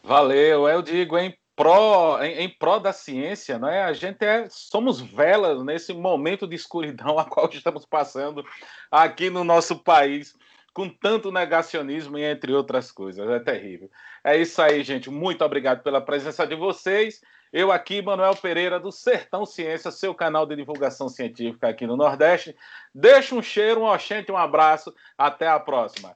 Valeu, 0.04 0.68
eu 0.68 0.82
digo, 0.82 1.18
em 1.20 1.34
pró, 1.56 2.22
em, 2.22 2.40
em 2.40 2.50
pró 2.50 2.80
da 2.80 2.92
ciência, 2.92 3.60
não 3.60 3.70
é? 3.70 3.84
A 3.84 3.94
gente 3.94 4.26
é, 4.26 4.48
somos 4.50 5.00
velas 5.00 5.64
nesse 5.64 5.94
momento 5.94 6.48
de 6.48 6.56
escuridão 6.56 7.18
a 7.20 7.26
qual 7.26 7.48
estamos 7.52 7.86
passando 7.86 8.44
aqui 8.92 9.30
no 9.30 9.44
nosso 9.44 9.78
país, 9.78 10.36
com 10.74 10.90
tanto 10.90 11.32
negacionismo 11.32 12.18
e 12.18 12.24
entre 12.24 12.52
outras 12.52 12.92
coisas. 12.92 13.30
É 13.30 13.40
terrível. 13.40 13.90
É 14.24 14.36
isso 14.36 14.60
aí, 14.60 14.84
gente. 14.84 15.12
Muito 15.12 15.46
obrigado 15.46 15.84
pela 15.84 16.02
presença 16.02 16.48
de 16.48 16.56
vocês. 16.56 17.22
Eu 17.52 17.72
aqui, 17.72 18.02
Manuel 18.02 18.36
Pereira, 18.36 18.80
do 18.80 18.92
Sertão 18.92 19.46
Ciência, 19.46 19.92
seu 19.92 20.16
canal 20.16 20.44
de 20.44 20.56
divulgação 20.56 21.08
científica 21.08 21.68
aqui 21.68 21.86
no 21.86 21.96
Nordeste. 21.96 22.56
Deixa 22.96 23.36
um 23.36 23.44
cheiro, 23.44 23.82
um 23.82 23.86
oxente, 23.86 24.32
um 24.32 24.38
abraço. 24.38 24.92
Até 25.16 25.48
a 25.48 25.60
próxima. 25.60 26.16